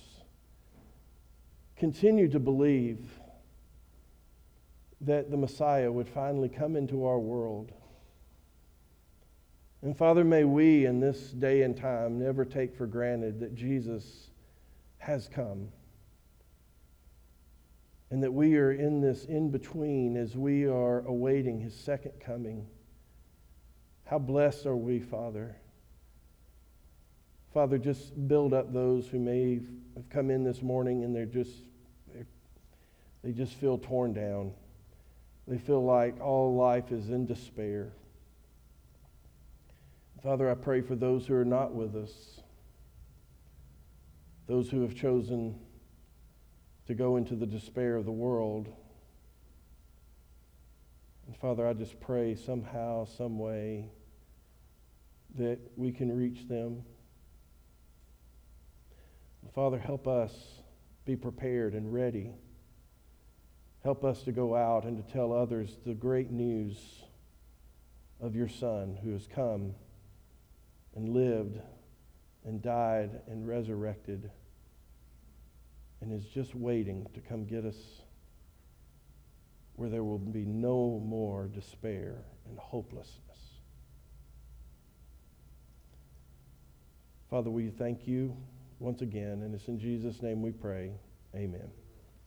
Continue 1.77 2.29
to 2.29 2.41
believe 2.41 3.11
that 5.03 5.31
the 5.31 5.37
Messiah 5.37 5.93
would 5.93 6.09
finally 6.09 6.49
come 6.49 6.75
into 6.75 7.05
our 7.05 7.19
world. 7.19 7.71
And 9.83 9.97
Father, 9.97 10.25
may 10.25 10.45
we 10.45 10.87
in 10.87 11.01
this 11.01 11.31
day 11.31 11.63
and 11.63 11.77
time 11.77 12.19
never 12.19 12.45
take 12.45 12.75
for 12.75 12.87
granted 12.87 13.41
that 13.41 13.55
Jesus 13.55 14.31
has 15.07 15.29
come. 15.29 15.69
And 18.11 18.23
that 18.23 18.33
we 18.33 18.57
are 18.57 18.73
in 18.73 19.01
this 19.01 19.25
in 19.25 19.51
between 19.51 20.17
as 20.17 20.37
we 20.37 20.67
are 20.67 21.01
awaiting 21.07 21.61
his 21.61 21.75
second 21.75 22.13
coming. 22.21 22.67
How 24.05 24.19
blessed 24.19 24.67
are 24.67 24.77
we, 24.77 24.99
Father? 25.01 25.57
Father, 27.55 27.79
just 27.79 28.29
build 28.29 28.53
up 28.53 28.73
those 28.73 29.07
who 29.07 29.19
may 29.19 29.61
have 29.95 30.09
come 30.11 30.31
in 30.31 30.45
this 30.45 30.61
morning 30.61 31.05
and 31.05 31.15
they're 31.15 31.25
just 31.25 31.53
they're, 32.13 32.27
they 33.23 33.33
just 33.33 33.55
feel 33.55 33.79
torn 33.79 34.13
down. 34.13 34.53
They 35.49 35.59
feel 35.59 35.85
like 35.85 36.21
all 36.21 36.55
life 36.55 36.91
is 36.91 37.11
in 37.11 37.27
despair. 37.27 37.93
Father, 40.23 40.51
I 40.51 40.55
pray 40.55 40.81
for 40.81 40.97
those 40.97 41.27
who 41.27 41.35
are 41.35 41.45
not 41.45 41.73
with 41.73 41.95
us, 41.95 42.41
those 44.47 44.71
who 44.71 44.83
have 44.83 44.95
chosen 44.95 45.59
to 46.87 46.95
go 46.95 47.17
into 47.17 47.35
the 47.35 47.47
despair 47.47 47.97
of 47.97 48.05
the 48.05 48.13
world. 48.13 48.69
And 51.27 51.37
Father, 51.37 51.67
I 51.67 51.73
just 51.73 52.01
pray 52.01 52.37
somehow, 52.37 53.05
some 53.05 53.39
way, 53.39 53.91
that 55.37 55.59
we 55.77 55.91
can 55.91 56.17
reach 56.17 56.47
them. 56.49 56.85
Father, 59.55 59.79
help 59.79 60.07
us 60.07 60.33
be 61.05 61.17
prepared 61.17 61.75
and 61.75 61.93
ready. 61.93 62.35
Help 63.83 64.05
us 64.05 64.23
to 64.25 64.33
go 64.33 64.55
out 64.55 64.85
and 64.85 64.97
to 64.97 65.13
tell 65.13 65.33
others 65.33 65.77
the 65.87 65.95
great 65.95 66.31
news 66.31 66.77
of 68.21 68.35
your 68.35 68.49
Son 68.49 68.99
who 69.03 69.13
has 69.13 69.27
come 69.27 69.75
and 70.95 71.09
lived 71.09 71.61
and 72.47 72.63
died 72.63 73.11
and 73.29 73.47
resurrected 73.47 74.31
and 76.01 76.13
is 76.13 76.25
just 76.27 76.55
waiting 76.55 77.07
to 77.15 77.21
come 77.21 77.45
get 77.45 77.65
us 77.65 77.77
where 79.75 79.91
there 79.91 80.05
will 80.05 80.19
be 80.19 80.45
no 80.45 81.03
more 81.05 81.49
despair 81.49 82.25
and 82.49 82.59
hopelessness. 82.59 83.21
Father, 87.29 87.51
we 87.51 87.69
thank 87.69 88.07
you 88.07 88.37
once 88.79 89.03
again, 89.03 89.43
and 89.43 89.55
it's 89.55 89.69
in 89.69 89.79
Jesus' 89.79 90.23
name 90.23 90.41
we 90.41 90.53
pray. 90.53 90.93
Amen. 91.35 91.71